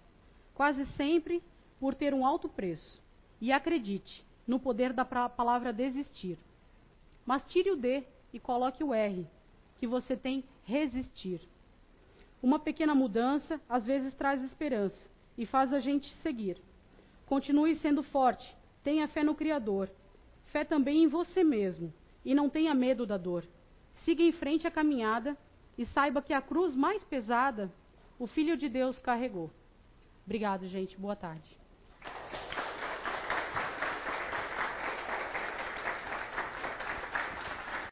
quase 0.53 0.86
sempre 0.97 1.41
por 1.79 1.93
ter 1.93 2.13
um 2.13 2.25
alto 2.25 2.49
preço. 2.49 3.01
E 3.39 3.51
acredite 3.51 4.25
no 4.47 4.60
poder 4.60 4.91
da 4.93 5.05
palavra 5.05 5.71
desistir. 5.71 6.38
Mas 7.25 7.43
tire 7.47 7.71
o 7.71 7.75
D 7.75 8.03
e 8.34 8.39
coloque 8.39 8.84
o 8.84 8.93
R, 8.93 9.27
que 9.79 9.88
você 9.88 10.15
tem 10.15 10.43
resistir. 10.63 11.41
Uma 12.41 12.60
pequena 12.60 12.93
mudança 12.93 13.60
às 13.69 13.86
vezes 13.86 14.13
traz 14.13 14.43
esperança 14.43 15.10
e 15.38 15.45
faz 15.45 15.73
a 15.73 15.79
gente 15.79 16.13
seguir. 16.15 16.58
Continue 17.25 17.75
sendo 17.75 18.03
forte, 18.03 18.55
tenha 18.84 19.08
fé 19.08 19.23
no 19.23 19.36
Criador 19.36 19.89
fé 20.56 20.63
também 20.63 21.04
em 21.04 21.08
você 21.10 21.44
mesmo 21.44 21.94
e 22.24 22.34
não 22.34 22.50
tenha 22.50 22.74
medo 22.74 23.06
da 23.06 23.18
dor. 23.18 23.44
Siga 24.06 24.24
em 24.24 24.32
frente 24.32 24.65
a 24.65 24.72
caminhada 24.72 25.38
e 25.78 25.86
saiba 25.86 26.22
que 26.22 26.32
a 26.32 26.41
cruz 26.41 26.74
mais 26.74 27.04
pesada 27.04 27.70
o 28.18 28.26
Filho 28.26 28.56
de 28.56 28.70
Deus 28.70 28.98
carregou. 28.98 29.52
Obrigado, 30.26 30.65
gente. 30.70 30.98
Boa 30.98 31.13
tarde. 31.13 31.58